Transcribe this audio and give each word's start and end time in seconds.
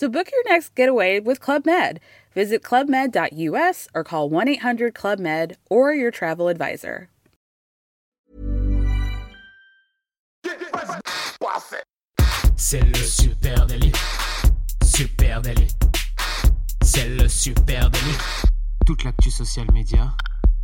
So 0.00 0.08
book 0.08 0.32
your 0.32 0.42
next 0.50 0.74
getaway 0.74 1.20
with 1.20 1.40
Club 1.40 1.66
Med. 1.66 2.00
Visit 2.34 2.62
clubmed.us 2.62 3.86
or 3.94 4.02
call 4.02 4.30
1 4.30 4.48
800 4.48 4.94
Club 4.94 5.18
Med 5.18 5.58
or 5.68 5.92
your 5.92 6.10
travel 6.10 6.48
advisor. 6.48 7.10
C'est 12.56 12.80
le 12.80 12.94
super 12.94 13.66
délit. 13.66 13.92
Super 14.82 15.42
délit. 15.42 15.68
C'est 16.82 17.10
le 17.10 17.28
super 17.28 17.90
délit. 17.90 18.16
Toute 18.86 19.04
l'actu 19.04 19.30
social 19.30 19.66
média 19.70 20.14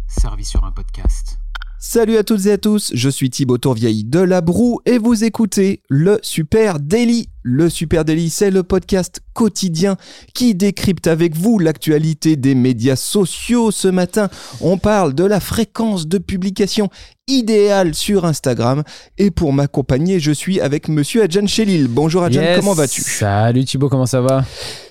servie 0.09 0.47
sur 0.47 0.65
un 0.65 0.73
podcast. 0.73 1.37
Salut 1.79 2.17
à 2.17 2.25
toutes 2.25 2.47
et 2.47 2.53
à 2.53 2.59
tous, 2.59 2.91
je 2.95 3.11
suis 3.11 3.29
Thibaut 3.29 3.59
Tourvieille 3.59 4.05
de 4.05 4.21
La 4.21 4.41
Broue 4.41 4.81
et 4.87 4.97
vous 4.97 5.25
écoutez 5.25 5.83
le 5.91 6.19
Super 6.23 6.81
Daily. 6.81 7.29
Le 7.49 7.71
Super 7.71 8.05
Daily, 8.05 8.29
c'est 8.29 8.51
le 8.51 8.65
podcast 8.65 9.21
quotidien 9.33 9.97
qui 10.35 10.57
décrypte 10.57 11.07
avec 11.07 11.37
vous 11.37 11.61
l'actualité 11.61 12.35
des 12.35 12.57
médias 12.57 12.97
sociaux. 12.97 13.71
Ce 13.71 13.87
matin, 13.87 14.29
on 14.61 14.79
parle 14.79 15.15
de 15.15 15.23
la 15.23 15.39
fréquence 15.39 16.09
de 16.09 16.19
publication 16.19 16.89
idéale 17.29 17.95
sur 17.95 18.25
Instagram. 18.25 18.83
Et 19.19 19.31
pour 19.31 19.53
m'accompagner, 19.53 20.19
je 20.21 20.33
suis 20.33 20.61
avec 20.61 20.89
monsieur 20.89 21.23
Adjan 21.23 21.47
Chelil. 21.47 21.87
Bonjour 21.89 22.23
Adjan, 22.25 22.41
Yes. 22.41 22.59
comment 22.59 22.73
vas-tu? 22.73 23.03
Salut 23.03 23.65
Thibaut, 23.65 23.89
comment 23.89 24.07
ça 24.07 24.21
va? 24.21 24.45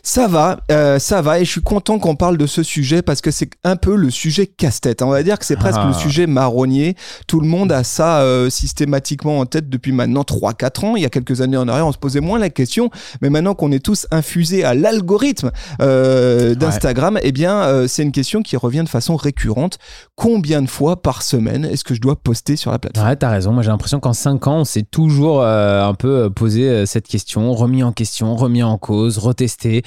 Ça 0.03 0.27
va, 0.27 0.59
euh, 0.69 0.99
ça 0.99 1.21
va, 1.21 1.39
et 1.39 1.45
je 1.45 1.49
suis 1.51 1.61
content 1.61 1.97
qu'on 1.97 2.15
parle 2.15 2.37
de 2.37 2.45
ce 2.45 2.61
sujet 2.61 3.01
parce 3.01 3.21
que 3.21 3.31
c'est 3.31 3.49
un 3.63 3.75
peu 3.77 3.95
le 3.95 4.11
sujet 4.11 4.45
casse-tête. 4.47 5.01
On 5.01 5.09
va 5.09 5.23
dire 5.23 5.39
que 5.39 5.45
c'est 5.45 5.55
presque 5.55 5.79
Ah. 5.81 5.87
le 5.87 5.93
sujet 5.93 6.27
marronnier. 6.27 6.95
Tout 7.25 7.39
le 7.39 7.47
monde 7.47 7.71
a 7.71 7.83
ça 7.83 8.19
euh, 8.21 8.49
systématiquement 8.51 9.39
en 9.39 9.45
tête 9.45 9.67
depuis 9.69 9.91
maintenant 9.93 10.23
3-4 10.23 10.83
ans. 10.85 10.95
Il 10.95 11.01
y 11.03 11.05
a 11.05 11.09
quelques 11.09 11.41
années 11.41 11.57
en 11.57 11.67
arrière, 11.67 11.87
on 11.87 11.91
se 11.93 11.97
posait 11.97 12.19
moins 12.19 12.37
la 12.37 12.44
question, 12.53 12.89
mais 13.21 13.29
maintenant 13.29 13.55
qu'on 13.55 13.71
est 13.71 13.83
tous 13.83 14.05
infusés 14.11 14.63
à 14.63 14.73
l'algorithme 14.75 15.51
euh, 15.81 16.55
d'Instagram, 16.55 17.19
eh 17.21 17.31
bien, 17.31 17.55
euh, 17.63 17.87
c'est 17.87 18.03
une 18.03 18.11
question 18.11 18.41
qui 18.41 18.55
revient 18.57 18.83
de 18.83 18.89
façon 18.89 19.15
récurrente. 19.15 19.77
Combien 20.15 20.61
de 20.61 20.69
fois 20.69 21.01
par 21.01 21.21
semaine 21.21 21.65
est-ce 21.65 21.83
que 21.83 21.93
je 21.95 22.01
dois 22.01 22.15
poster 22.15 22.55
sur 22.55 22.71
la 22.71 22.79
plateforme? 22.79 23.07
Ouais, 23.07 23.15
t'as 23.15 23.29
raison. 23.29 23.51
Moi, 23.51 23.63
j'ai 23.63 23.69
l'impression 23.71 23.99
qu'en 23.99 24.13
5 24.13 24.47
ans, 24.47 24.57
on 24.59 24.65
s'est 24.65 24.83
toujours 24.89 25.41
euh, 25.41 25.83
un 25.87 25.93
peu 25.93 26.29
posé 26.29 26.85
cette 26.85 27.07
question, 27.07 27.53
remis 27.53 27.83
en 27.83 27.91
question, 27.91 28.35
remis 28.35 28.63
en 28.63 28.77
cause, 28.77 29.17
retesté 29.17 29.83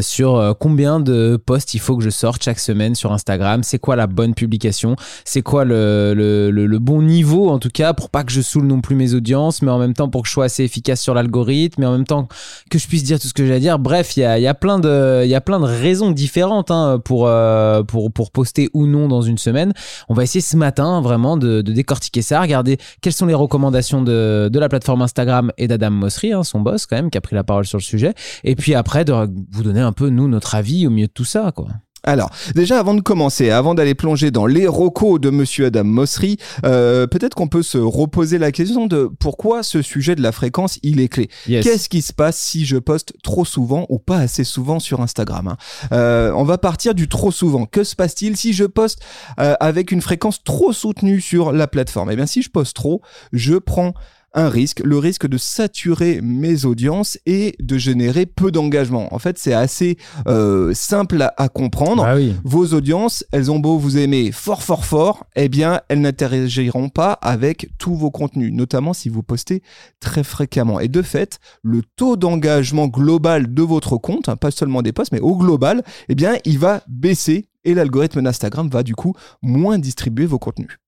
sur 0.00 0.56
combien 0.58 1.00
de 1.00 1.36
posts 1.36 1.74
il 1.74 1.80
faut 1.80 1.96
que 1.96 2.04
je 2.04 2.10
sorte 2.10 2.42
chaque 2.42 2.58
semaine 2.60 2.94
sur 2.94 3.12
Instagram? 3.12 3.62
C'est 3.62 3.78
quoi 3.78 3.96
la 3.96 4.06
bonne 4.06 4.34
publication? 4.34 4.96
C'est 5.24 5.42
quoi 5.42 5.64
le, 5.64 6.14
le, 6.14 6.50
le- 6.50 6.66
le 6.66 6.78
bon 6.78 7.02
niveau, 7.02 7.48
en 7.50 7.58
tout 7.58 7.70
cas, 7.72 7.92
pour 7.94 8.10
pas 8.10 8.24
que 8.24 8.32
je 8.32 8.40
saoule 8.40 8.66
non 8.66 8.80
plus 8.80 8.94
mes 8.96 9.14
audiences, 9.14 9.62
mais 9.62 9.70
en 9.70 9.78
même 9.78 9.94
temps 9.94 10.08
pour 10.08 10.22
que 10.22 10.28
je 10.28 10.32
sois 10.32 10.44
assez 10.46 10.64
efficace 10.64 11.00
sur 11.00 11.14
l'algorithme, 11.14 11.82
en 11.88 11.92
même 11.92 12.06
temps 12.06 12.28
que 12.70 12.78
je 12.78 12.86
puisse 12.86 13.02
dire 13.02 13.18
tout 13.18 13.28
ce 13.28 13.34
que 13.34 13.46
j'ai 13.46 13.54
à 13.54 13.58
dire. 13.60 13.78
Bref, 13.78 14.16
il 14.16 14.20
y 14.20 14.24
a, 14.46 14.54
plein 14.54 14.78
de- 14.78 15.24
y 15.26 15.34
a 15.34 15.40
plein 15.40 15.58
de 15.60 15.64
raisons 15.64 16.10
différentes 16.10 16.70
hein, 16.70 17.00
pour, 17.04 17.26
euh, 17.26 17.82
pour, 17.82 18.12
pour 18.12 18.30
poster 18.30 18.68
ou 18.74 18.86
non 18.86 19.08
dans 19.08 19.22
une 19.22 19.38
semaine. 19.38 19.72
On 20.08 20.14
va 20.14 20.22
essayer 20.22 20.40
ce 20.40 20.56
matin 20.56 21.00
vraiment 21.00 21.36
de, 21.36 21.62
de 21.62 21.72
décortiquer 21.72 22.22
ça, 22.22 22.40
regarder 22.40 22.78
quelles 23.00 23.12
sont 23.12 23.26
les 23.26 23.34
recommandations 23.34 24.02
de, 24.02 24.48
de 24.52 24.58
la 24.58 24.68
plateforme 24.68 25.02
Instagram 25.02 25.52
et 25.58 25.68
d'Adam 25.68 25.90
Mosseri, 25.90 26.32
hein, 26.32 26.44
son 26.44 26.60
boss 26.60 26.86
quand 26.86 26.96
même, 26.96 27.10
qui 27.10 27.18
a 27.18 27.20
pris 27.20 27.34
la 27.36 27.44
parole 27.44 27.64
sur 27.66 27.78
le 27.78 27.82
sujet. 27.82 28.14
Et 28.44 28.54
puis 28.56 28.74
après, 28.74 29.04
de 29.04 29.12
vous 29.52 29.62
donner 29.62 29.80
un 29.80 29.92
peu, 29.92 30.08
nous, 30.10 30.28
notre 30.28 30.54
avis 30.54 30.86
au 30.86 30.90
milieu 30.90 31.06
de 31.06 31.12
tout 31.12 31.24
ça. 31.24 31.52
quoi. 31.54 31.68
Alors, 32.08 32.30
déjà 32.54 32.78
avant 32.78 32.94
de 32.94 33.02
commencer, 33.02 33.50
avant 33.50 33.74
d'aller 33.74 33.94
plonger 33.94 34.30
dans 34.30 34.46
les 34.46 34.66
recos 34.66 35.20
de 35.20 35.28
Monsieur 35.28 35.66
Adam 35.66 35.84
Mosseri, 35.84 36.38
euh, 36.64 37.06
peut-être 37.06 37.34
qu'on 37.34 37.48
peut 37.48 37.62
se 37.62 37.76
reposer 37.76 38.38
la 38.38 38.50
question 38.50 38.86
de 38.86 39.10
pourquoi 39.20 39.62
ce 39.62 39.82
sujet 39.82 40.14
de 40.14 40.22
la 40.22 40.32
fréquence, 40.32 40.78
il 40.82 41.00
est 41.00 41.08
clé. 41.08 41.28
Yes. 41.46 41.62
Qu'est-ce 41.62 41.90
qui 41.90 42.00
se 42.00 42.14
passe 42.14 42.38
si 42.38 42.64
je 42.64 42.78
poste 42.78 43.12
trop 43.22 43.44
souvent 43.44 43.84
ou 43.90 43.98
pas 43.98 44.16
assez 44.16 44.44
souvent 44.44 44.80
sur 44.80 45.02
Instagram 45.02 45.48
hein? 45.48 45.56
Euh, 45.92 46.32
On 46.34 46.44
va 46.44 46.56
partir 46.56 46.94
du 46.94 47.08
trop 47.08 47.30
souvent. 47.30 47.66
Que 47.66 47.84
se 47.84 47.94
passe-t-il 47.94 48.38
si 48.38 48.54
je 48.54 48.64
poste 48.64 49.02
euh, 49.38 49.54
avec 49.60 49.92
une 49.92 50.00
fréquence 50.00 50.42
trop 50.42 50.72
soutenue 50.72 51.20
sur 51.20 51.52
la 51.52 51.66
plateforme? 51.66 52.10
Eh 52.10 52.16
bien, 52.16 52.24
si 52.24 52.40
je 52.40 52.48
poste 52.48 52.74
trop, 52.74 53.02
je 53.34 53.56
prends 53.56 53.92
un 54.38 54.48
risque, 54.48 54.80
le 54.84 54.98
risque 54.98 55.26
de 55.26 55.36
saturer 55.36 56.20
mes 56.22 56.64
audiences 56.64 57.18
et 57.26 57.56
de 57.60 57.76
générer 57.76 58.24
peu 58.24 58.52
d'engagement. 58.52 59.12
En 59.12 59.18
fait, 59.18 59.36
c'est 59.36 59.52
assez 59.52 59.98
euh, 60.28 60.72
simple 60.74 61.20
à, 61.22 61.34
à 61.36 61.48
comprendre 61.48 62.04
Ah 62.04 62.14
oui. 62.14 62.34
vos 62.44 62.72
audiences, 62.72 63.24
elles 63.32 63.50
ont 63.50 63.58
beau 63.58 63.78
vous 63.78 63.98
aimer 63.98 64.30
fort 64.32 64.62
fort 64.62 64.84
fort, 64.84 65.26
eh 65.34 65.48
bien 65.48 65.80
elles 65.88 66.00
n'interagiront 66.00 66.88
pas 66.88 67.12
avec 67.14 67.68
tous 67.78 67.94
vos 67.96 68.10
contenus, 68.10 68.52
notamment 68.52 68.92
si 68.92 69.08
vous 69.08 69.22
postez 69.24 69.62
très 69.98 70.22
fréquemment. 70.22 70.78
Et 70.78 70.88
de 70.88 71.02
fait, 71.02 71.40
le 71.62 71.82
taux 71.96 72.16
d'engagement 72.16 72.86
global 72.86 73.52
de 73.52 73.62
votre 73.62 73.96
compte, 73.96 74.28
hein, 74.28 74.36
pas 74.36 74.50
seulement 74.52 74.82
des 74.82 74.92
posts, 74.92 75.12
mais 75.12 75.20
au 75.20 75.36
global, 75.36 75.82
eh 76.08 76.14
bien 76.14 76.36
il 76.44 76.58
va 76.58 76.82
baisser 76.88 77.46
et 77.64 77.74
l'algorithme 77.74 78.22
d'Instagram 78.22 78.68
va 78.68 78.82
du 78.84 78.94
coup 78.94 79.14
moins 79.42 79.78
distribuer 79.78 80.26
vos 80.26 80.38
contenus. 80.38 80.78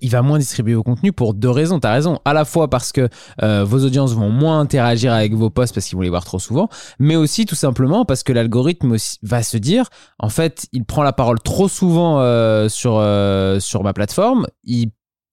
Il 0.00 0.10
va 0.10 0.22
moins 0.22 0.38
distribuer 0.38 0.74
vos 0.74 0.82
contenus 0.82 1.12
pour 1.14 1.34
deux 1.34 1.50
raisons. 1.50 1.80
T'as 1.80 1.92
raison. 1.92 2.18
À 2.24 2.32
la 2.32 2.44
fois 2.44 2.68
parce 2.68 2.92
que 2.92 3.08
euh, 3.42 3.64
vos 3.64 3.84
audiences 3.84 4.14
vont 4.14 4.30
moins 4.30 4.60
interagir 4.60 5.12
avec 5.12 5.34
vos 5.34 5.50
posts 5.50 5.74
parce 5.74 5.86
qu'ils 5.86 5.96
vont 5.96 6.02
les 6.02 6.10
voir 6.10 6.24
trop 6.24 6.38
souvent, 6.38 6.68
mais 6.98 7.16
aussi 7.16 7.46
tout 7.46 7.54
simplement 7.54 8.04
parce 8.04 8.22
que 8.22 8.32
l'algorithme 8.32 8.96
va 9.22 9.42
se 9.42 9.56
dire, 9.56 9.88
en 10.18 10.28
fait, 10.28 10.66
il 10.72 10.84
prend 10.84 11.02
la 11.02 11.12
parole 11.12 11.40
trop 11.40 11.68
souvent 11.68 12.20
euh, 12.20 12.68
sur 12.68 12.96
euh, 12.98 13.60
sur 13.60 13.82
ma 13.84 13.92
plateforme. 13.92 14.46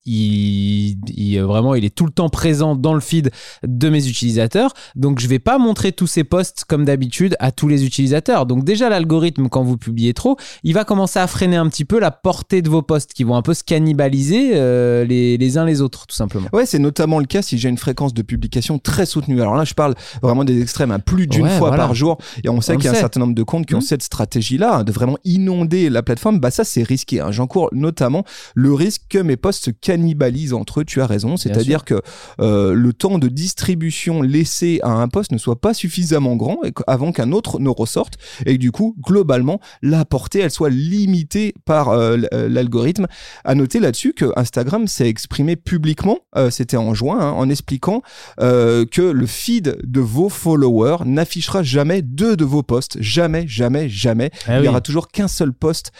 Il, 0.06 0.98
il- 1.16 1.40
vraiment 1.42 1.76
il 1.76 1.86
est 1.86 1.94
tout 1.94 2.06
le 2.06 2.12
temps 2.12 2.30
présent 2.30 2.76
dans 2.76 2.94
le 2.94 3.00
feed 3.00 3.32
de 3.68 3.90
mes 3.90 4.08
utilisateurs 4.08 4.74
donc 4.96 5.20
je 5.20 5.28
vais 5.28 5.40
pas 5.40 5.58
montrer 5.58 5.92
tous 5.92 6.08
ces 6.08 6.24
posts 6.24 6.64
comme 6.68 6.86
d'habitude 6.86 7.36
à 7.40 7.52
tous 7.52 7.68
les 7.68 7.86
utilisateurs 7.86 8.46
donc 8.46 8.64
déjà 8.64 8.90
l'algorithme 8.90 9.50
quand 9.50 9.64
vous 9.64 9.78
publiez 9.78 10.14
trop 10.14 10.38
il 10.64 10.74
va 10.74 10.84
commencer 10.86 11.20
à 11.20 11.28
freiner 11.28 11.56
un 11.58 11.68
petit 11.70 11.86
peu 11.86 12.00
la 12.00 12.12
portée 12.12 12.62
de 12.62 12.70
vos 12.70 12.82
posts 12.82 13.14
qui 13.14 13.24
vont 13.24 13.36
un 13.36 13.42
peu 13.42 13.54
se 13.54 13.64
cannibaliser 13.64 14.52
euh, 14.56 15.04
les, 15.06 15.38
les 15.38 15.58
uns 15.58 15.66
les 15.66 15.82
autres 15.82 16.08
tout 16.08 16.16
simplement 16.16 16.48
Ouais, 16.54 16.66
c'est 16.66 16.80
notamment 16.80 17.20
le 17.20 17.26
cas 17.26 17.42
si 17.42 17.58
j'ai 17.58 17.70
une 17.70 17.78
fréquence 17.78 18.14
de 18.14 18.22
publication 18.22 18.78
très 18.80 19.06
soutenue. 19.06 19.42
Alors 19.42 19.56
là, 19.56 19.64
je 19.66 19.74
parle 19.74 19.96
vraiment 20.22 20.44
des 20.44 20.62
extrêmes, 20.62 20.92
hein, 20.92 21.00
plus 21.00 21.28
d'une 21.28 21.44
Ouais, 21.44 21.58
fois 21.58 21.70
voilà. 21.70 21.84
par 21.84 21.94
jour. 21.96 22.18
Et 22.44 22.50
on 22.50 22.62
sait 22.62 22.76
qu'il 22.78 22.86
y 22.86 22.88
a 22.88 22.92
un 22.92 22.96
certain 22.96 23.20
nombre 23.20 23.36
de 23.36 23.44
comptes 23.44 23.66
qui 23.66 23.74
ont 23.76 23.80
Mhm. 23.80 23.84
cette 23.84 24.04
stratégie-là, 24.04 24.78
hein, 24.78 24.84
de 24.84 24.92
vraiment 24.92 25.18
inonder 25.26 25.90
la 25.90 26.02
plateforme. 26.04 26.40
Bah 26.40 26.52
ça, 26.52 26.64
c'est 26.64 26.84
risqué. 26.84 27.20
hein. 27.20 27.32
J'encours 27.32 27.70
notamment 27.74 28.24
le 28.54 28.74
risque 28.74 29.04
que 29.10 29.18
mes 29.18 29.36
posts 29.38 29.66
se 29.66 29.72
cannibalisent 29.96 30.54
entre 30.54 30.82
eux. 30.82 30.86
Tu 30.86 31.02
as 31.02 31.08
raison. 31.08 31.38
C'est-à-dire 31.38 31.86
que 31.86 32.02
euh, 32.40 32.74
le 32.74 32.94
temps 32.94 33.18
de 33.18 33.28
distribution 33.28 34.22
laissé 34.22 34.80
à 34.84 34.92
un 34.92 35.08
post 35.08 35.32
ne 35.32 35.38
soit 35.38 35.60
pas 35.62 35.74
suffisamment 35.74 36.36
grand 36.36 36.60
avant 36.88 37.12
qu'un 37.12 37.32
autre 37.32 37.60
ne 37.60 37.70
ressorte. 37.70 38.16
Et 38.46 38.56
que 38.56 38.60
du 38.60 38.72
coup, 38.72 38.96
globalement, 39.02 39.60
la 39.82 40.04
portée, 40.06 40.40
elle 40.40 40.52
soit 40.52 40.70
limitée 40.70 41.54
par 41.66 41.90
euh, 41.90 42.18
euh, 42.34 42.50
l'algorithme. 42.50 43.08
À 43.44 43.56
noter 43.56 43.80
là-dessus 43.80 44.14
que 44.14 44.32
Instagram 44.36 44.88
s'est 44.88 45.08
exprimé 45.08 45.56
publiquement, 45.56 46.20
euh, 46.36 46.50
c'était 46.50 46.78
en 46.78 46.94
juin, 46.94 47.20
hein, 47.20 47.32
en 47.32 47.50
expliquant 47.50 48.02
que 48.38 49.02
le 49.02 49.26
feed 49.26 49.78
de 49.84 50.00
vos 50.00 50.30
followers 50.30 51.06
n'affichera 51.06 51.64
jamais 51.64 52.02
deux 52.02 52.36
de 52.36 52.44
vos 52.44 52.64
posts. 52.64 52.98
Jamais, 53.02 53.48
jamais, 53.48 53.90
jamais. 53.90 54.32
Ah 54.48 54.54
Il 54.54 54.56
oui. 54.56 54.62
n'y 54.64 54.68
aura 54.68 54.82
toujours 54.82 55.08
qu'un 55.08 55.28
seul 55.28 55.54
post 55.54 55.92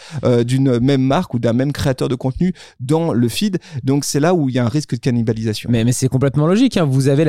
d'une 0.44 0.78
même 0.80 1.02
marque 1.02 1.34
ou 1.34 1.38
d'un 1.38 1.52
même 1.52 1.72
créateur 1.72 2.08
de 2.08 2.14
contenu 2.14 2.52
dans 2.80 3.12
le 3.12 3.28
feed. 3.28 3.58
Donc 3.86 4.04
c'est 4.04 4.18
là 4.18 4.34
où 4.34 4.48
il 4.48 4.56
y 4.56 4.58
a 4.58 4.64
un 4.64 4.68
risque 4.68 4.94
de 4.94 4.98
cannibalisation. 4.98 5.70
Mais, 5.72 5.90
c'est 5.92 6.08
complètement 6.08 6.48
logique. 6.48 6.76
hein. 6.76 6.84
Vous, 6.84 7.08
avez 7.08 7.24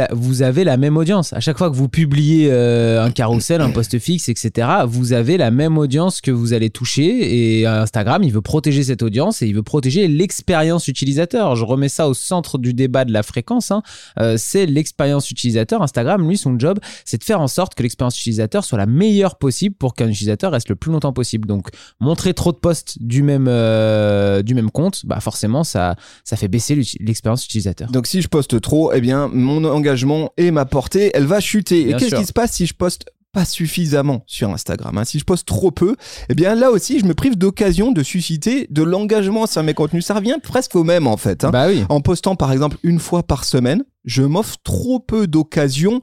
la, 0.64 0.78
même 0.78 0.98
audience. 0.98 1.32
À 1.34 1.40
chaque 1.40 1.60
fois 1.60 1.70
que 1.70 1.76
vous 1.76 1.88
publiez 1.88 2.50
euh, 2.52 3.04
un 3.04 3.12
carrousel, 3.12 3.62
un 3.62 3.70
post 3.70 3.98
fixe, 4.00 4.28
etc., 4.28 4.68
vous 4.88 5.14
avez 5.14 5.38
la 5.38 5.52
même 5.52 5.78
audience 5.78 6.20
que 6.20 6.32
vous 6.32 6.54
allez 6.54 6.72
toucher. 6.72 7.60
Et 7.60 7.68
Instagram, 7.68 8.24
il 8.24 8.34
veut 8.34 8.42
protéger 8.42 8.84
cette 8.84 9.04
audience 9.04 9.44
et 9.44 9.48
il 9.48 9.54
veut 9.54 9.62
protéger 9.62 10.08
l'expérience 10.08 10.88
utilisateur. 10.88 11.56
Je 11.56 11.64
remets 11.64 11.90
ça 11.90 12.10
au 12.10 12.16
centre 12.16 12.58
du 12.58 12.74
débat 12.74 13.06
de 13.06 13.14
la 13.14 13.22
fréquence. 13.22 13.70
hein. 13.70 13.84
Euh, 14.20 14.36
c'est 14.40 14.66
l'expérience 14.66 15.30
utilisateur. 15.30 15.84
Instagram, 15.84 16.28
lui, 16.28 16.38
son 16.38 16.58
job, 16.58 16.80
c'est 17.06 17.20
de 17.20 17.24
faire 17.24 17.40
en 17.40 17.48
sorte 17.48 17.76
que 17.76 17.84
l'expérience 17.84 18.20
utilisateur 18.20 18.66
soit 18.66 18.80
la 18.80 18.88
meilleure 18.88 19.38
possible 19.38 19.76
pour 19.76 19.94
qu'un 19.94 20.08
utilisateur 20.08 20.54
reste 20.54 20.70
le 20.70 20.76
plus 20.76 20.92
longtemps 20.92 21.14
possible. 21.14 21.48
Donc, 21.48 21.68
montrer 22.00 22.34
trop 22.34 22.52
de 22.52 22.58
posts 22.58 22.98
du 23.00 23.22
même, 23.22 23.46
euh, 23.48 24.42
compte, 24.74 25.06
bah 25.06 25.20
forcément, 25.20 25.64
ça 25.64 25.96
fait 26.26 26.47
baisser 26.48 26.76
l'expérience 27.00 27.46
utilisateur. 27.46 27.92
Donc 27.92 28.08
si 28.08 28.22
je 28.22 28.28
poste 28.28 28.60
trop, 28.62 28.92
eh 28.94 29.02
bien 29.02 29.30
mon 29.32 29.64
engagement 29.66 30.32
et 30.38 30.52
ma 30.52 30.66
portée, 30.66 31.12
elle 31.14 31.26
va 31.26 31.40
chuter. 31.40 31.90
Et 31.90 31.94
qu'est-ce 31.94 32.16
qui 32.16 32.26
se 32.26 32.34
passe 32.34 32.54
si 32.54 32.66
je 32.66 32.74
poste 32.74 33.06
pas 33.34 33.46
suffisamment 33.46 34.24
sur 34.26 34.50
Instagram. 34.50 34.98
Hein? 34.98 35.06
Si 35.06 35.20
je 35.20 35.24
poste 35.24 35.48
trop 35.48 35.70
peu, 35.70 35.96
eh 36.30 36.34
bien 36.34 36.56
là 36.56 36.72
aussi, 36.72 37.00
je 37.00 37.06
me 37.06 37.14
prive 37.14 37.38
d'occasion 37.38 37.92
de 37.92 38.02
susciter 38.02 38.68
de 38.72 38.82
l'engagement 38.82 39.46
sur 39.46 39.62
mes 39.62 39.74
contenus. 39.74 40.06
Ça 40.06 40.16
revient 40.16 40.38
presque 40.42 40.76
au 40.76 40.84
même 40.84 41.06
en 41.06 41.18
fait. 41.18 41.44
Hein. 41.44 41.52
Bah 41.52 41.68
oui. 41.68 41.84
En 41.90 42.02
postant 42.02 42.36
par 42.36 42.52
exemple 42.52 42.78
une 42.84 43.00
fois 43.00 43.24
par 43.24 43.44
semaine, 43.44 43.84
je 44.08 44.24
m'offre 44.24 44.58
trop 44.64 45.00
peu 45.00 45.28
d'occasions 45.28 46.02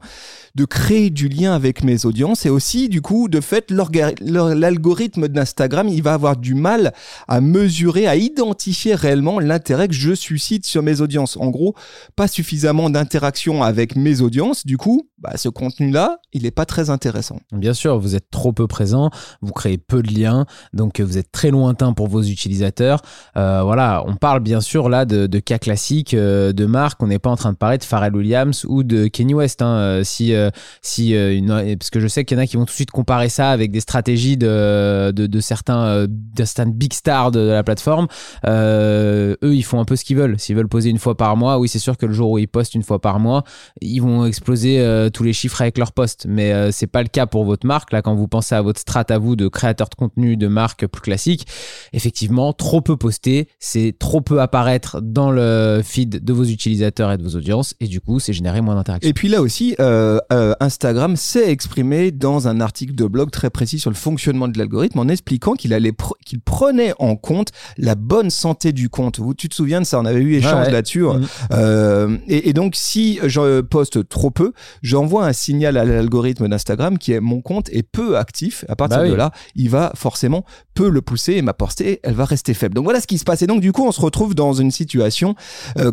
de 0.55 0.63
créer 0.63 1.09
du 1.09 1.27
lien 1.27 1.53
avec 1.53 1.83
mes 1.83 2.05
audiences 2.05 2.45
et 2.45 2.49
aussi 2.49 2.87
du 2.87 3.01
coup 3.01 3.27
de 3.27 3.41
fait 3.41 3.71
l'algorithme 3.71 5.27
d'Instagram 5.27 5.89
il 5.89 6.01
va 6.01 6.13
avoir 6.13 6.37
du 6.37 6.55
mal 6.55 6.93
à 7.27 7.41
mesurer 7.41 8.07
à 8.07 8.15
identifier 8.15 8.95
réellement 8.95 9.39
l'intérêt 9.39 9.89
que 9.89 9.93
je 9.93 10.13
suscite 10.13 10.65
sur 10.65 10.81
mes 10.81 11.01
audiences. 11.01 11.35
En 11.37 11.49
gros 11.49 11.75
pas 12.15 12.27
suffisamment 12.27 12.89
d'interaction 12.89 13.63
avec 13.63 13.95
mes 13.95 14.21
audiences. 14.21 14.65
Du 14.65 14.77
coup 14.77 15.09
bah, 15.17 15.33
ce 15.35 15.49
contenu 15.49 15.91
là 15.91 16.19
il 16.31 16.43
n'est 16.43 16.51
pas 16.51 16.65
très 16.65 16.89
intéressant. 16.89 17.39
Bien 17.51 17.73
sûr 17.73 17.99
vous 17.99 18.15
êtes 18.15 18.29
trop 18.29 18.53
peu 18.53 18.67
présent 18.67 19.09
vous 19.41 19.51
créez 19.51 19.77
peu 19.77 20.01
de 20.01 20.13
liens 20.13 20.45
donc 20.73 21.01
vous 21.01 21.17
êtes 21.17 21.31
très 21.31 21.51
lointain 21.51 21.91
pour 21.91 22.07
vos 22.07 22.21
utilisateurs. 22.21 23.01
Euh, 23.35 23.61
voilà 23.63 24.03
on 24.07 24.15
parle 24.15 24.39
bien 24.39 24.61
sûr 24.61 24.87
là 24.87 25.05
de, 25.05 25.39
cas 25.39 25.57
classiques 25.59 26.13
euh, 26.13 26.53
de 26.53 26.65
marques 26.65 27.03
on 27.03 27.07
n'est 27.07 27.19
pas 27.19 27.29
en 27.29 27.35
train 27.35 27.51
de 27.51 27.57
parler 27.57 27.77
de 27.77 27.83
Pharrell 27.95 28.15
Williams 28.15 28.65
ou 28.67 28.83
de 28.83 29.07
Kanye 29.07 29.33
West. 29.33 29.61
Hein, 29.61 29.77
euh, 29.77 30.03
si, 30.03 30.33
euh, 30.33 30.49
si 30.81 31.15
euh, 31.15 31.75
parce 31.79 31.89
que 31.89 32.01
je 32.01 32.07
sais 32.09 32.25
qu'il 32.25 32.37
y 32.37 32.39
en 32.39 32.43
a 32.43 32.45
qui 32.45 32.57
vont 32.57 32.65
tout 32.65 32.71
de 32.71 32.75
suite 32.75 32.91
comparer 32.91 33.29
ça 33.29 33.51
avec 33.51 33.71
des 33.71 33.79
stratégies 33.79 34.35
de, 34.35 35.11
de, 35.11 35.39
certains, 35.39 36.05
de 36.05 36.71
big 36.71 36.91
stars 36.91 37.31
de, 37.31 37.39
la 37.39 37.63
plateforme. 37.63 38.07
eux, 38.45 39.37
ils 39.43 39.63
font 39.63 39.79
un 39.79 39.85
peu 39.85 39.95
ce 39.95 40.03
qu'ils 40.03 40.17
veulent. 40.17 40.37
S'ils 40.37 40.57
veulent 40.57 40.67
poser 40.67 40.89
une 40.89 40.97
fois 40.97 41.15
par 41.15 41.37
mois, 41.37 41.57
oui, 41.57 41.69
c'est 41.69 41.79
sûr 41.79 41.97
que 41.97 42.05
le 42.05 42.11
jour 42.11 42.31
où 42.31 42.37
ils 42.37 42.49
postent 42.49 42.75
une 42.75 42.83
fois 42.83 42.99
par 42.99 43.19
mois, 43.19 43.43
ils 43.79 44.01
vont 44.01 44.25
exploser 44.25 45.09
tous 45.13 45.23
les 45.23 45.33
chiffres 45.33 45.61
avec 45.61 45.77
leurs 45.77 45.93
posts. 45.93 46.25
Mais 46.27 46.71
c'est 46.73 46.87
pas 46.87 47.01
le 47.01 47.07
cas 47.07 47.27
pour 47.27 47.45
votre 47.45 47.65
marque. 47.65 47.93
Là, 47.93 48.01
quand 48.01 48.13
vous 48.13 48.27
pensez 48.27 48.55
à 48.55 48.61
votre 48.61 48.81
strat 48.81 49.05
à 49.07 49.17
vous 49.17 49.37
de 49.37 49.47
créateur 49.47 49.87
de 49.87 49.95
contenu 49.95 50.35
de 50.35 50.47
marque 50.47 50.85
plus 50.87 51.01
classique, 51.01 51.47
effectivement, 51.93 52.51
trop 52.51 52.81
peu 52.81 52.97
poster, 52.97 53.47
c'est 53.59 53.95
trop 53.97 54.19
peu 54.19 54.41
apparaître 54.41 54.99
dans 55.01 55.31
le 55.31 55.81
feed 55.83 56.23
de 56.23 56.33
vos 56.33 56.43
utilisateurs 56.43 57.11
et 57.11 57.17
de 57.17 57.23
vos 57.23 57.37
audiences. 57.37 57.74
Et 57.79 57.87
du 57.87 57.99
coup, 57.99 58.19
c'est 58.19 58.33
générer 58.33 58.61
moins 58.61 58.75
d'interactions. 58.75 59.09
Et 59.09 59.13
puis 59.13 59.27
là 59.27 59.41
aussi, 59.41 59.75
euh, 59.79 60.19
euh, 60.31 60.53
Instagram 60.59 61.15
s'est 61.15 61.49
exprimé 61.49 62.11
dans 62.11 62.47
un 62.47 62.61
article 62.61 62.95
de 62.95 63.05
blog 63.05 63.31
très 63.31 63.49
précis 63.49 63.79
sur 63.79 63.89
le 63.89 63.95
fonctionnement 63.95 64.47
de 64.47 64.57
l'algorithme 64.57 64.99
en 64.99 65.07
expliquant 65.07 65.53
qu'il 65.53 65.73
allait 65.73 65.93
qu'il 66.25 66.39
prenait 66.39 66.93
en 66.99 67.15
compte 67.15 67.49
la 67.77 67.95
bonne 67.95 68.29
santé 68.29 68.71
du 68.71 68.89
compte. 68.89 69.19
Vous, 69.19 69.33
tu 69.33 69.49
te 69.49 69.55
souviens 69.55 69.81
de 69.81 69.85
ça? 69.85 69.99
On 69.99 70.05
avait 70.05 70.21
eu 70.21 70.35
échange 70.35 70.69
là-dessus. 70.69 71.03
Euh, 71.51 72.17
et, 72.27 72.49
et, 72.49 72.53
donc, 72.53 72.75
si 72.75 73.19
je 73.23 73.61
poste 73.61 74.07
trop 74.07 74.31
peu, 74.31 74.53
j'envoie 74.81 75.25
un 75.25 75.33
signal 75.33 75.77
à 75.77 75.83
l'algorithme 75.83 76.47
d'Instagram 76.47 76.97
qui 76.97 77.11
est 77.11 77.19
mon 77.19 77.41
compte 77.41 77.69
est 77.69 77.83
peu 77.83 78.17
actif. 78.17 78.63
À 78.69 78.75
partir 78.75 78.99
bah 78.99 79.09
de 79.09 79.13
là, 79.13 79.31
il 79.55 79.69
va 79.69 79.91
forcément 79.95 80.45
peu 80.73 80.89
le 80.89 81.01
pousser 81.01 81.33
et 81.33 81.41
ma 81.41 81.53
portée, 81.53 81.99
elle 82.03 82.13
va 82.13 82.25
rester 82.25 82.53
faible. 82.53 82.75
Donc 82.75 82.85
voilà 82.85 83.01
ce 83.01 83.07
qui 83.07 83.17
se 83.17 83.25
passe. 83.25 83.41
Et 83.41 83.47
donc 83.47 83.61
du 83.61 83.71
coup, 83.71 83.85
on 83.85 83.91
se 83.91 84.01
retrouve 84.01 84.33
dans 84.33 84.53
une 84.53 84.71
situation 84.71 85.35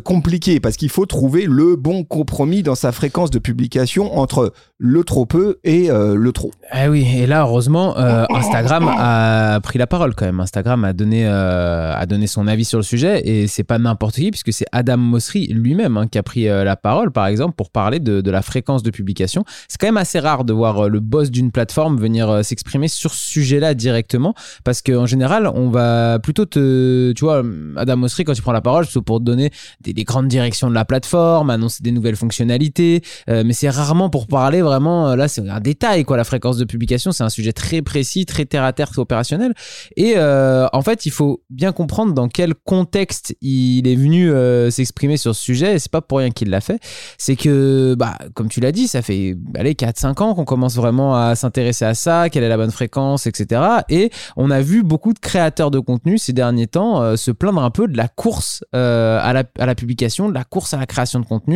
compliquée 0.04 0.60
parce 0.60 0.76
qu'il 0.76 0.90
faut 0.90 1.06
trouver 1.06 1.46
le 1.46 1.71
bon 1.76 2.04
compromis 2.04 2.62
dans 2.62 2.74
sa 2.74 2.92
fréquence 2.92 3.30
de 3.30 3.38
publication 3.38 4.18
entre 4.18 4.52
le 4.78 5.04
trop 5.04 5.26
peu 5.26 5.58
et 5.62 5.90
euh, 5.90 6.16
le 6.16 6.32
trop. 6.32 6.50
Eh 6.74 6.88
oui, 6.88 7.06
et 7.16 7.26
là, 7.26 7.42
heureusement, 7.42 7.96
euh, 7.98 8.24
Instagram 8.30 8.88
a 8.88 9.60
pris 9.60 9.78
la 9.78 9.86
parole 9.86 10.14
quand 10.14 10.26
même. 10.26 10.40
Instagram 10.40 10.84
a 10.84 10.92
donné, 10.92 11.26
euh, 11.26 11.94
a 11.94 12.04
donné 12.06 12.26
son 12.26 12.48
avis 12.48 12.64
sur 12.64 12.78
le 12.78 12.82
sujet 12.82 13.22
et 13.24 13.46
c'est 13.46 13.62
pas 13.62 13.78
n'importe 13.78 14.16
qui, 14.16 14.30
puisque 14.30 14.52
c'est 14.52 14.66
Adam 14.72 14.96
Mosseri 14.96 15.46
lui-même 15.46 15.96
hein, 15.96 16.08
qui 16.08 16.18
a 16.18 16.22
pris 16.22 16.44
la 16.44 16.76
parole, 16.76 17.12
par 17.12 17.26
exemple, 17.26 17.54
pour 17.54 17.70
parler 17.70 18.00
de, 18.00 18.20
de 18.20 18.30
la 18.30 18.42
fréquence 18.42 18.82
de 18.82 18.90
publication. 18.90 19.44
C'est 19.68 19.80
quand 19.80 19.86
même 19.86 19.96
assez 19.96 20.18
rare 20.18 20.44
de 20.44 20.52
voir 20.52 20.88
le 20.88 21.00
boss 21.00 21.30
d'une 21.30 21.52
plateforme 21.52 21.96
venir 21.96 22.44
s'exprimer 22.44 22.88
sur 22.88 23.14
ce 23.14 23.24
sujet-là 23.28 23.74
directement, 23.74 24.34
parce 24.64 24.82
qu'en 24.82 25.06
général, 25.06 25.46
on 25.46 25.70
va 25.70 26.18
plutôt 26.18 26.44
te. 26.44 27.12
Tu 27.12 27.24
vois, 27.24 27.42
Adam 27.76 27.96
Mosseri, 27.96 28.24
quand 28.24 28.34
il 28.34 28.42
prend 28.42 28.52
la 28.52 28.60
parole, 28.60 28.86
c'est 28.86 29.00
pour 29.00 29.18
te 29.18 29.24
donner 29.24 29.50
des, 29.80 29.92
des, 29.92 30.04
grandes 30.04 30.28
directions 30.28 30.68
de 30.68 30.74
la 30.74 30.84
plateforme, 30.84 31.50
des 31.80 31.92
nouvelles 31.92 32.16
fonctionnalités, 32.16 33.02
mais 33.28 33.52
c'est 33.52 33.68
rarement 33.68 34.10
pour 34.10 34.26
parler 34.26 34.62
vraiment, 34.62 35.10
euh, 35.10 35.16
là, 35.16 35.28
c'est 35.28 35.48
un 35.48 35.60
détail, 35.60 36.04
quoi. 36.04 36.16
La 36.16 36.24
fréquence 36.24 36.56
de 36.56 36.64
publication, 36.64 37.12
c'est 37.12 37.24
un 37.24 37.28
sujet 37.28 37.52
très 37.52 37.82
précis, 37.82 38.26
très 38.26 38.44
terre 38.44 38.64
à 38.64 38.72
terre, 38.72 38.90
opérationnel. 38.96 39.54
Et 39.96 40.14
euh, 40.16 40.66
en 40.72 40.82
fait, 40.82 41.06
il 41.06 41.10
faut 41.10 41.42
bien 41.50 41.72
comprendre 41.72 42.12
dans 42.12 42.28
quel 42.28 42.54
contexte 42.54 43.34
il 43.40 43.86
est 43.88 43.94
venu 43.94 44.30
euh, 44.30 44.70
s'exprimer 44.70 45.16
sur 45.16 45.34
ce 45.34 45.42
sujet. 45.42 45.74
Et 45.74 45.78
c'est 45.78 45.90
pas 45.90 46.00
pour 46.00 46.18
rien 46.18 46.30
qu'il 46.30 46.50
l'a 46.50 46.60
fait. 46.60 46.78
C'est 47.18 47.36
que, 47.36 47.94
bah, 47.98 48.16
comme 48.34 48.48
tu 48.48 48.60
l'as 48.60 48.72
dit, 48.72 48.88
ça 48.88 49.02
fait 49.02 49.36
allez, 49.54 49.74
4-5 49.74 50.22
ans 50.22 50.34
qu'on 50.34 50.44
commence 50.44 50.76
vraiment 50.76 51.16
à 51.16 51.34
s'intéresser 51.34 51.84
à 51.84 51.94
ça, 51.94 52.28
quelle 52.28 52.44
est 52.44 52.48
la 52.48 52.56
bonne 52.56 52.70
fréquence, 52.70 53.26
etc. 53.26 53.62
Et 53.88 54.10
on 54.36 54.50
a 54.50 54.60
vu 54.60 54.82
beaucoup 54.82 55.12
de 55.12 55.18
créateurs 55.18 55.70
de 55.70 55.78
contenu 55.78 56.18
ces 56.18 56.32
derniers 56.32 56.66
temps 56.66 57.16
se 57.16 57.30
plaindre 57.30 57.62
un 57.62 57.70
peu 57.70 57.88
de 57.88 57.96
la 57.96 58.08
course 58.08 58.64
à, 58.72 59.32
la, 59.32 59.44
à, 59.58 59.66
la, 59.66 59.74
publication, 59.74 60.28
de 60.28 60.34
la 60.34 60.44
course 60.44 60.74
à 60.74 60.78
la 60.78 60.86
création 60.86 61.20
de 61.20 61.26
contenu, 61.26 61.51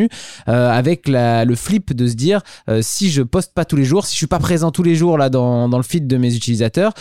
avec 0.47 1.09
la, 1.09 1.45
le 1.45 1.55
flip 1.55 1.93
de 1.93 2.07
se 2.07 2.15
dire 2.15 2.41
si 2.81 3.11
je 3.11 3.23
poste 3.23 3.55
pas 3.55 3.65
tous 3.65 3.77
les 3.77 3.85
jours, 3.85 4.07
si 4.07 4.13
je 4.13 4.19
suis 4.19 4.27
pas 4.27 4.39
présent 4.39 4.71
tous 4.71 4.83
les 4.83 4.95
jours 4.95 5.19
là 5.19 5.29
dans, 5.29 5.69
le 5.69 5.83
feed 5.83 6.07
de 6.07 6.17
mes 6.17 6.35
utilisateurs, 6.35 6.93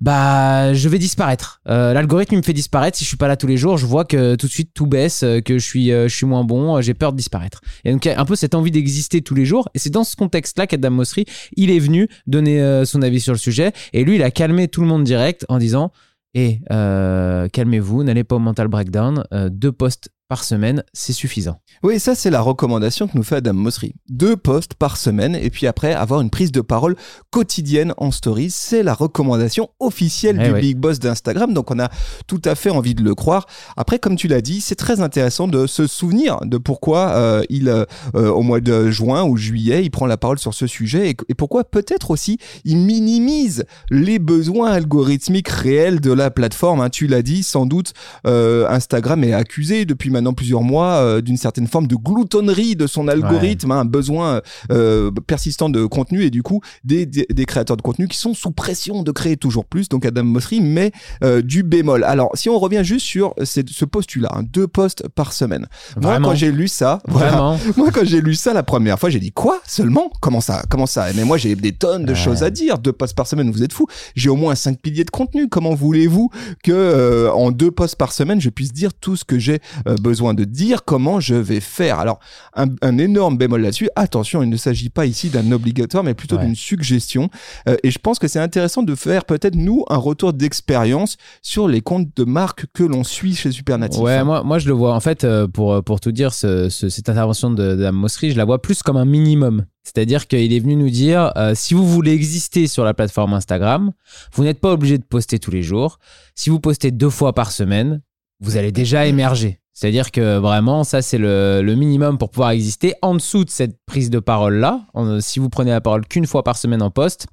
bah 0.00 0.72
je 0.74 0.88
vais 0.88 0.98
disparaître. 0.98 1.60
Euh, 1.68 1.92
l'algorithme 1.92 2.36
me 2.36 2.42
fait 2.42 2.52
disparaître 2.52 2.96
si 2.96 3.04
je 3.04 3.08
suis 3.08 3.16
pas 3.16 3.28
là 3.28 3.36
tous 3.36 3.46
les 3.46 3.56
jours. 3.56 3.76
Je 3.76 3.86
vois 3.86 4.04
que 4.04 4.34
tout 4.34 4.46
de 4.46 4.52
suite 4.52 4.70
tout 4.74 4.86
baisse, 4.86 5.22
euh, 5.22 5.40
que 5.40 5.58
je 5.58 5.64
suis 5.64 5.92
euh, 5.92 6.08
moins 6.22 6.44
bon, 6.44 6.80
j'ai 6.80 6.94
peur 6.94 7.12
de 7.12 7.16
disparaître. 7.16 7.60
Et 7.84 7.92
donc 7.92 8.06
un 8.06 8.24
peu 8.24 8.36
cette 8.36 8.54
envie 8.54 8.70
d'exister 8.70 9.22
tous 9.22 9.34
les 9.34 9.44
jours. 9.44 9.68
Et 9.74 9.78
c'est 9.78 9.90
dans 9.90 10.04
ce 10.04 10.16
contexte-là 10.16 10.66
qu'Adam 10.66 10.90
Mosseri, 10.90 11.24
il 11.56 11.70
est 11.70 11.78
venu 11.78 12.08
donner 12.26 12.82
son 12.84 13.02
avis 13.02 13.20
sur 13.20 13.32
le 13.32 13.38
sujet. 13.38 13.72
Et 13.92 14.04
lui, 14.04 14.16
il 14.16 14.22
a 14.22 14.30
calmé 14.30 14.68
tout 14.68 14.80
le 14.80 14.86
monde 14.86 15.04
direct 15.04 15.44
en 15.48 15.58
disant 15.58 15.90
et 16.34 16.60
eh, 16.70 17.48
calmez-vous, 17.52 18.04
n'allez 18.04 18.24
pas 18.24 18.36
au 18.36 18.38
mental 18.38 18.68
breakdown. 18.68 19.24
deux 19.50 19.72
posts 19.72 20.10
par 20.32 20.44
semaine, 20.44 20.82
c'est 20.94 21.12
suffisant. 21.12 21.60
Oui, 21.82 22.00
ça 22.00 22.14
c'est 22.14 22.30
la 22.30 22.40
recommandation 22.40 23.06
que 23.06 23.18
nous 23.18 23.22
fait 23.22 23.36
Adam 23.36 23.52
Mosseri. 23.52 23.92
Deux 24.08 24.34
posts 24.34 24.72
par 24.72 24.96
semaine 24.96 25.34
et 25.34 25.50
puis 25.50 25.66
après 25.66 25.92
avoir 25.92 26.22
une 26.22 26.30
prise 26.30 26.52
de 26.52 26.62
parole 26.62 26.96
quotidienne 27.30 27.92
en 27.98 28.10
stories, 28.10 28.48
c'est 28.50 28.82
la 28.82 28.94
recommandation 28.94 29.68
officielle 29.78 30.38
eh 30.40 30.48
du 30.48 30.58
Big 30.58 30.78
Boss 30.78 31.00
d'Instagram. 31.00 31.52
Donc 31.52 31.70
on 31.70 31.78
a 31.78 31.90
tout 32.26 32.40
à 32.46 32.54
fait 32.54 32.70
envie 32.70 32.94
de 32.94 33.02
le 33.02 33.14
croire. 33.14 33.44
Après, 33.76 33.98
comme 33.98 34.16
tu 34.16 34.26
l'as 34.26 34.40
dit, 34.40 34.62
c'est 34.62 34.74
très 34.74 35.02
intéressant 35.02 35.48
de 35.48 35.66
se 35.66 35.86
souvenir 35.86 36.38
de 36.46 36.56
pourquoi 36.56 37.10
euh, 37.10 37.42
il, 37.50 37.68
euh, 37.68 37.84
au 38.14 38.40
mois 38.40 38.62
de 38.62 38.90
juin 38.90 39.24
ou 39.24 39.36
juillet, 39.36 39.84
il 39.84 39.90
prend 39.90 40.06
la 40.06 40.16
parole 40.16 40.38
sur 40.38 40.54
ce 40.54 40.66
sujet 40.66 41.10
et, 41.10 41.34
pourquoi 41.34 41.64
peut-être 41.64 42.10
aussi 42.10 42.38
il 42.64 42.78
minimise 42.78 43.64
les 43.90 44.18
besoins 44.18 44.70
algorithmiques 44.70 45.50
réels 45.50 46.00
de 46.00 46.12
la 46.12 46.30
plateforme. 46.30 46.80
Hein. 46.80 46.88
Tu 46.88 47.06
l'as 47.06 47.22
dit, 47.22 47.42
sans 47.42 47.66
doute 47.66 47.92
euh, 48.26 48.66
Instagram 48.70 49.24
est 49.24 49.34
accusé 49.34 49.84
depuis 49.84 50.08
maintenant 50.08 50.21
dans 50.22 50.32
plusieurs 50.32 50.62
mois 50.62 50.94
euh, 50.94 51.20
d'une 51.20 51.36
certaine 51.36 51.66
forme 51.66 51.86
de 51.86 51.96
gloutonnerie 51.96 52.76
de 52.76 52.86
son 52.86 53.08
algorithme, 53.08 53.70
hein, 53.72 53.80
un 53.80 53.84
besoin 53.84 54.40
euh, 54.70 55.10
persistant 55.26 55.68
de 55.68 55.84
contenu 55.86 56.22
et 56.22 56.30
du 56.30 56.42
coup 56.42 56.60
des, 56.84 57.06
des, 57.06 57.44
créateurs 57.44 57.76
de 57.76 57.82
contenu 57.82 58.08
qui 58.08 58.16
sont 58.16 58.34
sous 58.34 58.50
pression 58.50 59.02
de 59.02 59.10
créer 59.10 59.36
toujours 59.36 59.64
plus. 59.64 59.88
Donc 59.88 60.06
Adam 60.06 60.24
Mosseri 60.24 60.60
met 60.60 60.92
euh, 61.22 61.42
du 61.42 61.62
bémol. 61.62 62.04
Alors 62.04 62.30
si 62.34 62.48
on 62.48 62.58
revient 62.58 62.82
juste 62.84 63.06
sur 63.06 63.34
ce 63.42 63.84
postulat, 63.84 64.30
hein, 64.34 64.42
deux 64.42 64.66
posts 64.66 65.08
par 65.08 65.32
semaine. 65.32 65.66
Moi 66.00 66.18
quand 66.20 66.34
j'ai 66.34 66.52
lu 66.52 66.68
ça, 66.68 67.00
Vraiment 67.08 67.58
moi 67.76 67.90
quand 67.92 68.04
j'ai 68.04 68.20
lu 68.20 68.34
ça 68.34 68.52
la 68.52 68.62
première 68.62 68.98
fois, 68.98 69.10
j'ai 69.10 69.20
dit 69.20 69.32
quoi? 69.32 69.60
Seulement? 69.66 70.10
Comment 70.20 70.40
ça 70.40 70.62
Comment 70.68 70.86
ça? 70.86 71.06
Mais 71.14 71.24
moi 71.24 71.36
j'ai 71.36 71.54
des 71.54 71.72
tonnes 71.72 72.04
de 72.04 72.14
choses 72.14 72.42
à 72.42 72.50
dire. 72.50 72.78
Deux 72.78 72.92
posts 72.92 73.16
par 73.16 73.26
semaine, 73.26 73.50
vous 73.50 73.62
êtes 73.62 73.72
fou. 73.72 73.86
J'ai 74.14 74.28
au 74.28 74.36
moins 74.36 74.54
cinq 74.54 74.78
piliers 74.80 75.04
de 75.04 75.10
contenu. 75.10 75.48
Comment 75.48 75.74
voulez-vous 75.74 76.30
que 76.62 77.30
en 77.34 77.50
deux 77.50 77.70
posts 77.70 77.96
par 77.96 78.12
semaine, 78.12 78.40
je 78.40 78.50
puisse 78.50 78.72
dire 78.72 78.94
tout 78.94 79.16
ce 79.16 79.24
que 79.24 79.38
j'ai 79.38 79.60
besoin 80.00 80.11
de 80.12 80.44
dire 80.44 80.84
comment 80.84 81.20
je 81.20 81.34
vais 81.34 81.60
faire. 81.60 81.98
Alors, 81.98 82.20
un, 82.54 82.98
énorme 82.98 83.36
bémol 83.36 83.62
là-dessus. 83.62 83.88
Attention, 83.96 84.42
il 84.42 84.48
ne 84.48 84.56
s'agit 84.56 84.90
pas 84.90 85.06
ici 85.06 85.28
d'un 85.28 85.50
obligatoire, 85.52 86.04
mais 86.04 86.14
plutôt 86.14 86.36
d'une 86.36 86.54
suggestion. 86.54 87.30
Euh, 87.68 87.76
et 87.82 87.90
je 87.90 87.98
pense 87.98 88.18
que 88.18 88.28
c'est 88.28 88.38
intéressant 88.38 88.82
de 88.82 88.94
faire 88.94 89.24
peut-être 89.24 89.54
nous 89.54 89.84
un 89.88 89.96
retour 89.96 90.32
d'expérience 90.32 91.16
sur 91.42 91.68
les 91.68 91.80
comptes 91.80 92.08
de 92.16 92.24
marque 92.24 92.66
que 92.72 92.84
l'on 92.84 93.04
suit 93.04 93.34
chez 93.34 93.50
Supernative. 93.50 94.00
Ouais, 94.00 94.22
moi, 94.24 94.42
moi 94.42 94.58
je 94.58 94.68
le 94.68 94.74
vois. 94.74 94.94
En 94.94 95.00
fait, 95.00 95.24
euh, 95.24 95.48
pour, 95.48 95.82
pour 95.82 96.00
tout 96.00 96.12
dire, 96.12 96.32
cette 96.32 97.08
intervention 97.08 97.50
de, 97.50 97.74
de 97.74 97.90
Mossery, 97.90 98.30
je 98.30 98.36
la 98.36 98.44
vois 98.44 98.60
plus 98.60 98.82
comme 98.82 98.96
un 98.96 99.04
minimum. 99.04 99.64
C'est-à-dire 99.84 100.28
qu'il 100.28 100.52
est 100.52 100.60
venu 100.60 100.76
nous 100.76 100.90
dire, 100.90 101.32
euh, 101.36 101.54
si 101.54 101.74
vous 101.74 101.86
voulez 101.86 102.12
exister 102.12 102.66
sur 102.66 102.84
la 102.84 102.94
plateforme 102.94 103.34
Instagram, 103.34 103.92
vous 104.32 104.44
n'êtes 104.44 104.60
pas 104.60 104.72
obligé 104.72 104.96
de 104.96 105.04
poster 105.04 105.38
tous 105.38 105.50
les 105.50 105.62
jours. 105.62 105.98
Si 106.34 106.50
vous 106.50 106.60
postez 106.60 106.90
deux 106.92 107.10
fois 107.10 107.34
par 107.34 107.50
semaine, 107.50 108.00
vous 108.40 108.56
allez 108.56 108.72
déjà 108.72 109.06
émerger. 109.06 109.61
C'est-à-dire 109.74 110.10
que 110.10 110.38
vraiment, 110.38 110.84
ça, 110.84 111.02
c'est 111.02 111.18
le, 111.18 111.62
minimum 111.76 112.18
pour 112.18 112.30
pouvoir 112.30 112.50
exister. 112.50 112.94
En 113.02 113.14
dessous 113.14 113.44
de 113.44 113.50
cette 113.50 113.76
prise 113.86 114.10
de 114.10 114.18
parole-là, 114.18 114.86
si 115.20 115.38
vous 115.38 115.48
prenez 115.48 115.70
la 115.70 115.80
parole 115.80 116.06
qu'une 116.06 116.26
fois 116.26 116.42
par 116.42 116.56
semaine 116.56 116.82
en 116.82 116.90
poste, 116.90 117.26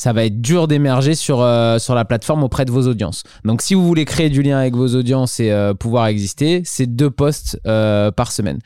ça 0.00 0.14
va 0.14 0.24
être 0.24 0.40
dur 0.40 0.66
d'émerger 0.66 1.14
sur, 1.14 1.42
euh, 1.42 1.78
sur 1.78 1.94
la 1.94 2.06
plateforme 2.06 2.42
auprès 2.42 2.64
de 2.64 2.70
vos 2.70 2.88
audiences. 2.88 3.22
Donc 3.44 3.60
si 3.60 3.74
vous 3.74 3.86
voulez 3.86 4.06
créer 4.06 4.30
du 4.30 4.42
lien 4.42 4.58
avec 4.58 4.74
vos 4.74 4.94
audiences 4.94 5.40
et 5.40 5.50
euh, 5.50 5.74
pouvoir 5.74 6.06
exister, 6.06 6.62
c'est 6.64 6.86
deux 6.86 7.10
posts 7.10 7.60
euh, 7.66 8.10
par 8.10 8.32
semaine. 8.32 8.60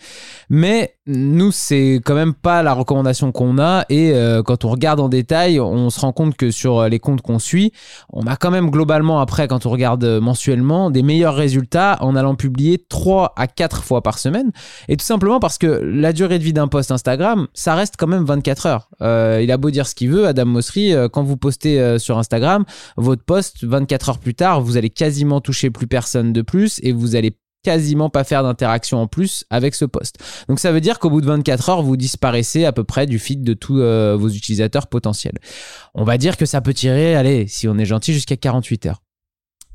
Mais 0.49 0.95
nous, 1.07 1.51
c'est 1.51 2.01
quand 2.05 2.15
même 2.15 2.35
pas 2.35 2.63
la 2.63 2.73
recommandation 2.73 3.33
qu'on 3.33 3.59
a 3.59 3.85
et 3.91 4.15
quand 4.47 4.65
on 4.65 4.71
regarde 4.71 5.01
en 5.01 5.11
détail, 5.11 5.61
on 5.61 5.91
se 5.91 6.01
rend 6.01 6.13
compte 6.13 6.35
que 6.35 6.51
sur 6.51 6.89
les 6.89 6.99
comptes 6.99 7.21
qu'on 7.21 7.39
suit, 7.39 7.73
on 8.11 8.27
a 8.27 8.37
quand 8.37 8.51
même 8.51 8.71
globalement 8.71 9.21
après, 9.21 9.47
quand 9.47 9.67
on 9.67 9.71
regarde 9.71 10.03
mensuellement, 10.23 10.91
des 10.91 11.03
meilleurs 11.03 11.35
résultats 11.35 11.99
en 12.01 12.17
allant 12.17 12.37
publier 12.37 12.83
3 12.89 13.35
à 13.37 13.47
4 13.47 13.85
fois 13.85 14.03
par 14.03 14.19
semaine. 14.19 14.51
Et 14.89 14.97
tout 14.97 15.05
simplement 15.05 15.41
parce 15.41 15.59
que 15.59 15.67
la 15.67 16.15
durée 16.15 16.39
de 16.39 16.45
vie 16.45 16.55
d'un 16.55 16.69
post 16.69 16.91
Instagram, 16.91 17.49
ça 17.53 17.75
reste 17.75 17.97
quand 17.99 18.07
même 18.07 18.25
24 18.25 18.67
heures. 18.67 18.89
il 19.43 19.53
a 19.53 19.57
beau 19.59 19.71
dire 19.71 19.87
ce 19.87 19.95
qu'il 19.95 20.09
veut, 20.09 20.27
Adam 20.27 20.47
Mosseri, 20.47 20.95
quand 21.15 21.23
vous 21.23 21.37
postez 21.37 21.81
euh, 21.81 21.99
sur 21.99 22.19
Instagram, 22.19 22.65
votre 22.97 23.23
post, 23.23 23.63
24 23.63 24.09
heures 24.09 24.19
plus 24.19 24.35
tard, 24.35 24.61
vous 24.61 24.77
allez 24.77 24.91
quasiment 24.91 25.41
toucher 25.41 25.71
plus 25.71 25.87
personne 25.87 26.33
de 26.33 26.43
plus 26.43 26.81
et 26.83 26.91
vous 26.91 27.15
allez 27.15 27.39
quasiment 27.63 28.11
pas 28.11 28.25
faire 28.25 28.43
d'interaction 28.43 28.99
en 28.99 29.07
plus 29.07 29.45
avec 29.49 29.77
ce 29.77 29.85
post. 29.85 30.19
Donc 30.49 30.59
ça 30.59 30.73
veut 30.73 30.81
dire 30.81 30.99
qu'au 30.99 31.11
bout 31.11 31.21
de 31.21 31.27
24 31.27 31.71
heures, 31.71 31.83
vous 31.83 31.97
disparaissez 31.97 32.65
à 32.65 32.73
peu 32.73 32.83
près 32.83 33.07
du 33.07 33.21
feed 33.21 33.45
de 33.45 33.55
tous 33.55 33.81
euh, 33.81 34.17
vos 34.17 34.29
utilisateurs 34.29 34.89
potentiels. 34.89 35.39
On 35.95 36.03
va 36.03 36.19
dire 36.19 36.37
que 36.37 36.47
ça 36.47 36.61
peut 36.61 36.75
tirer, 36.75 37.15
allez, 37.15 37.47
si 37.47 37.69
on 37.69 37.79
est 37.79 37.87
gentil, 37.87 38.13
jusqu'à 38.13 38.37
48 38.37 38.87
heures. 38.87 39.04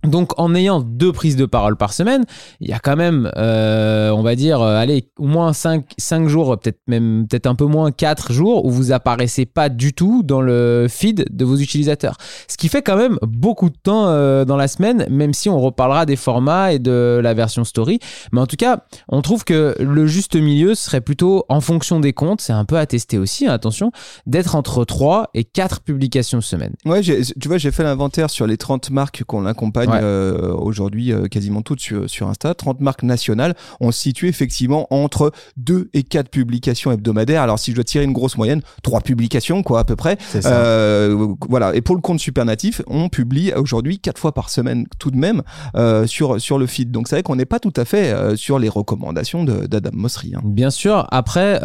Donc 0.04 0.40
en 0.40 0.56
ayant 0.56 0.82
deux 0.82 1.12
prises 1.12 1.36
de 1.36 1.46
parole 1.46 1.76
par 1.76 1.94
semaine, 1.94 2.24
il 2.62 2.70
y 2.70 2.74
a 2.74 2.80
quand 2.80 2.96
même, 2.96 3.32
euh, 3.36 4.12
on 4.12 4.22
va 4.22 4.36
dire, 4.36 4.62
euh, 4.62 4.78
allez, 4.78 5.10
au 5.18 5.28
moins 5.28 5.54
5, 5.54 5.84
jours, 6.28 6.58
peut-être 6.58 6.80
même 6.88 7.28
peut-être 7.30 7.48
un 7.48 7.56
peu 7.56 7.66
moins 7.66 7.92
4 7.92 8.32
jours 8.32 8.66
où 8.66 8.72
vous 8.72 8.92
apparaissez 8.92 9.46
pas 9.46 9.70
du 9.70 9.94
tout 9.94 10.24
dans 10.24 10.42
le 10.42 10.88
feed 10.90 11.26
de 11.30 11.46
vos 11.46 11.58
utilisateurs. 11.58 12.16
Ce 12.48 12.58
qui 12.58 12.70
fait 12.70 12.82
quand 12.82 12.96
même 12.96 13.18
beaucoup 13.22 13.70
de 13.70 13.78
temps 13.82 14.08
euh, 14.08 14.46
dans 14.46 14.58
la 14.58 14.68
semaine, 14.68 15.06
même 15.10 15.34
si 15.34 15.50
on 15.50 15.60
reparlera 15.60 16.06
des 16.06 16.16
formats 16.16 16.74
et 16.74 16.80
de 16.80 17.20
la 17.22 17.34
version 17.34 17.64
story. 17.64 18.00
Mais 18.32 18.40
en 18.40 18.48
tout 18.48 18.58
cas, 18.58 18.86
on 19.10 19.22
trouve 19.22 19.44
que 19.44 19.76
le 19.80 20.08
juste 20.08 20.36
milieu 20.36 20.76
serait 20.76 21.02
plutôt 21.02 21.46
en 21.50 21.62
fonction 21.62 22.00
des 22.00 22.14
comptes, 22.14 22.42
c'est 22.42 22.54
un 22.54 22.66
peu 22.66 22.78
à 22.78 22.86
tester 22.86 23.18
aussi, 23.18 23.48
hein, 23.48 23.54
attention, 23.54 23.92
d'être 24.26 24.56
entre 24.56 24.86
3 24.86 25.30
et 25.34 25.44
4 25.44 25.82
publications 25.82 26.42
semaine. 26.42 26.74
Ouais, 26.86 27.02
tu 27.02 27.48
vois, 27.48 27.58
j'ai 27.58 27.72
fait 27.72 27.84
l'inventaire 27.84 28.30
sur 28.30 28.48
les 28.48 28.58
30 28.58 28.92
marques 28.92 29.24
qu'on 29.24 29.46
accompagne 29.46 29.89
euh, 29.94 30.54
aujourd'hui 30.54 31.12
euh, 31.12 31.28
quasiment 31.28 31.62
toutes 31.62 31.80
sur, 31.80 32.10
sur 32.10 32.28
Insta, 32.28 32.54
30 32.54 32.82
marques 32.82 33.04
nationales, 33.04 33.56
on 33.80 33.92
se 33.92 34.00
situe 34.00 34.28
effectivement 34.28 34.88
entre 34.94 35.32
2 35.58 35.90
et 35.94 36.04
4 36.04 36.30
publications 36.30 36.92
hebdomadaires. 36.92 37.42
Alors 37.42 37.60
si 37.60 37.72
je 37.72 37.76
dois 37.76 37.84
tirer 37.84 38.04
une 38.04 38.14
grosse 38.14 38.38
moyenne, 38.38 38.62
3 38.84 39.02
publications 39.02 39.64
quoi 39.64 39.80
à 39.80 39.84
peu 39.84 39.96
près. 39.96 40.18
Euh, 40.46 41.28
voilà. 41.48 41.76
Et 41.76 41.82
pour 41.82 41.96
le 41.96 42.02
compte 42.02 42.20
Supernatif, 42.20 42.82
on 42.88 43.10
publie 43.10 43.54
aujourd'hui 43.54 44.00
4 44.00 44.18
fois 44.18 44.34
par 44.34 44.50
semaine 44.50 44.86
tout 45.00 45.12
de 45.12 45.18
même 45.18 45.42
sur, 46.08 46.40
sur 46.40 46.58
le 46.58 46.68
feed. 46.68 46.92
Donc 46.92 47.08
c'est 47.08 47.16
vrai 47.16 47.24
qu'on 47.24 47.36
n'est 47.36 47.46
pas 47.46 47.60
tout 47.60 47.74
à 47.76 47.86
fait 47.86 48.36
sur 48.36 48.60
les 48.60 48.70
recommandations 48.70 49.44
d'Adam 49.44 49.92
Mosseri. 49.94 50.34
Hein. 50.36 50.42
Bien 50.44 50.70
sûr. 50.70 51.08
Après, 51.12 51.60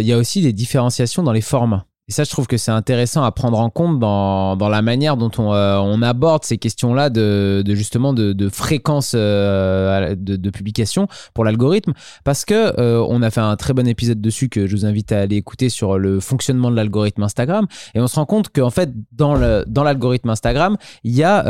il 0.00 0.06
y 0.06 0.12
a 0.12 0.18
aussi 0.18 0.42
des 0.42 0.52
différenciations 0.52 1.22
dans 1.22 1.32
les 1.32 1.40
formats. 1.40 1.86
Et 2.06 2.12
ça, 2.12 2.24
je 2.24 2.30
trouve 2.30 2.46
que 2.46 2.58
c'est 2.58 2.70
intéressant 2.70 3.24
à 3.24 3.32
prendre 3.32 3.58
en 3.58 3.70
compte 3.70 3.98
dans, 3.98 4.56
dans 4.56 4.68
la 4.68 4.82
manière 4.82 5.16
dont 5.16 5.30
on, 5.38 5.54
euh, 5.54 5.78
on 5.78 6.02
aborde 6.02 6.44
ces 6.44 6.58
questions-là 6.58 7.08
de, 7.08 7.62
de, 7.64 7.74
justement 7.74 8.12
de, 8.12 8.34
de 8.34 8.50
fréquence 8.50 9.12
euh, 9.14 10.14
de, 10.14 10.36
de, 10.36 10.50
publication 10.50 11.08
pour 11.32 11.44
l'algorithme, 11.44 11.94
parce 12.22 12.44
que 12.44 12.78
euh, 12.78 13.02
on 13.08 13.22
a 13.22 13.30
fait 13.30 13.40
un 13.40 13.56
très 13.56 13.72
bon 13.72 13.88
épisode 13.88 14.20
dessus 14.20 14.50
que 14.50 14.66
je 14.66 14.76
vous 14.76 14.84
invite 14.84 15.12
à 15.12 15.20
aller 15.20 15.36
écouter 15.36 15.70
sur 15.70 15.98
le 15.98 16.20
fonctionnement 16.20 16.70
de 16.70 16.76
l'algorithme 16.76 17.22
Instagram, 17.22 17.66
et 17.94 18.00
on 18.00 18.06
se 18.06 18.16
rend 18.16 18.26
compte 18.26 18.50
qu'en 18.50 18.70
fait 18.70 18.90
dans 19.12 19.34
le 19.34 19.64
dans 19.66 19.82
l'algorithme 19.82 20.28
Instagram, 20.28 20.76
il 21.04 21.14
y 21.14 21.24
a 21.24 21.42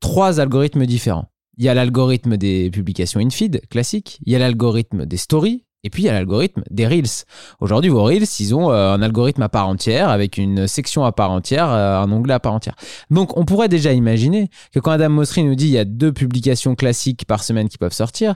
trois 0.00 0.40
algorithmes 0.40 0.86
différents. 0.86 1.28
Il 1.58 1.64
y 1.64 1.68
a 1.68 1.74
l'algorithme 1.74 2.38
des 2.38 2.70
publications 2.70 3.20
in-feed 3.20 3.68
classique, 3.68 4.18
il 4.24 4.32
y 4.32 4.36
a 4.36 4.38
l'algorithme 4.38 5.04
des 5.04 5.18
stories 5.18 5.64
et 5.84 5.90
puis 5.90 6.02
il 6.02 6.06
y 6.06 6.08
a 6.08 6.12
l'algorithme 6.12 6.62
des 6.70 6.86
Reels. 6.86 7.24
Aujourd'hui, 7.60 7.90
vos 7.90 8.02
Reels, 8.02 8.24
ils 8.40 8.54
ont 8.54 8.72
euh, 8.72 8.94
un 8.94 9.02
algorithme 9.02 9.42
à 9.42 9.48
part 9.48 9.68
entière, 9.68 10.08
avec 10.08 10.38
une 10.38 10.66
section 10.66 11.04
à 11.04 11.12
part 11.12 11.30
entière, 11.30 11.70
euh, 11.70 12.00
un 12.00 12.10
onglet 12.10 12.34
à 12.34 12.40
part 12.40 12.54
entière. 12.54 12.74
Donc 13.10 13.36
on 13.36 13.44
pourrait 13.44 13.68
déjà 13.68 13.92
imaginer 13.92 14.48
que 14.72 14.80
quand 14.80 14.90
Adam 14.90 15.10
Mosseri 15.10 15.44
nous 15.44 15.54
dit 15.54 15.66
il 15.66 15.72
y 15.72 15.78
a 15.78 15.84
deux 15.84 16.12
publications 16.12 16.74
classiques 16.74 17.26
par 17.26 17.44
semaine 17.44 17.68
qui 17.68 17.78
peuvent 17.78 17.92
sortir, 17.92 18.34